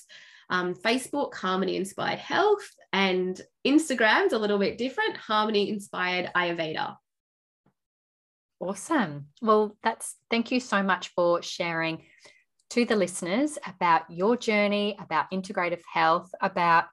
Um, 0.48 0.74
Facebook, 0.74 1.34
Harmony 1.34 1.76
Inspired 1.76 2.20
Health, 2.20 2.70
and 2.92 3.40
Instagram's 3.66 4.32
a 4.32 4.38
little 4.38 4.58
bit 4.58 4.78
different, 4.78 5.16
Harmony 5.16 5.70
Inspired 5.70 6.30
Ayurveda. 6.36 6.96
Awesome. 8.60 9.26
Well, 9.42 9.76
that's 9.82 10.14
thank 10.30 10.52
you 10.52 10.60
so 10.60 10.82
much 10.82 11.08
for 11.16 11.42
sharing 11.42 12.04
to 12.70 12.84
the 12.84 12.94
listeners 12.94 13.58
about 13.66 14.02
your 14.08 14.36
journey, 14.36 14.96
about 15.00 15.32
integrative 15.32 15.82
health, 15.92 16.30
about 16.40 16.84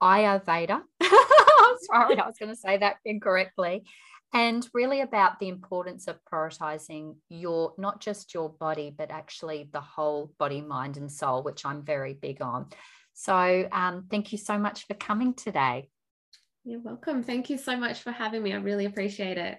Ayurveda. 0.00 0.82
Sorry, 1.02 2.18
I 2.18 2.26
was 2.26 2.36
going 2.38 2.50
to 2.50 2.56
say 2.56 2.76
that 2.76 2.96
incorrectly 3.04 3.82
and 4.32 4.68
really 4.72 5.00
about 5.00 5.38
the 5.38 5.48
importance 5.48 6.06
of 6.06 6.18
prioritizing 6.32 7.16
your 7.28 7.74
not 7.78 8.00
just 8.00 8.32
your 8.32 8.48
body 8.48 8.94
but 8.96 9.10
actually 9.10 9.68
the 9.72 9.80
whole 9.80 10.32
body 10.38 10.60
mind 10.60 10.96
and 10.96 11.10
soul 11.10 11.42
which 11.42 11.66
i'm 11.66 11.82
very 11.84 12.14
big 12.14 12.40
on. 12.40 12.66
So 13.12 13.68
um, 13.72 14.06
thank 14.10 14.32
you 14.32 14.38
so 14.38 14.56
much 14.56 14.86
for 14.86 14.94
coming 14.94 15.34
today. 15.34 15.90
You're 16.64 16.80
welcome. 16.80 17.22
Thank 17.22 17.50
you 17.50 17.58
so 17.58 17.76
much 17.76 18.00
for 18.00 18.12
having 18.12 18.42
me. 18.42 18.52
I 18.52 18.56
really 18.56 18.86
appreciate 18.86 19.36
it 19.36 19.58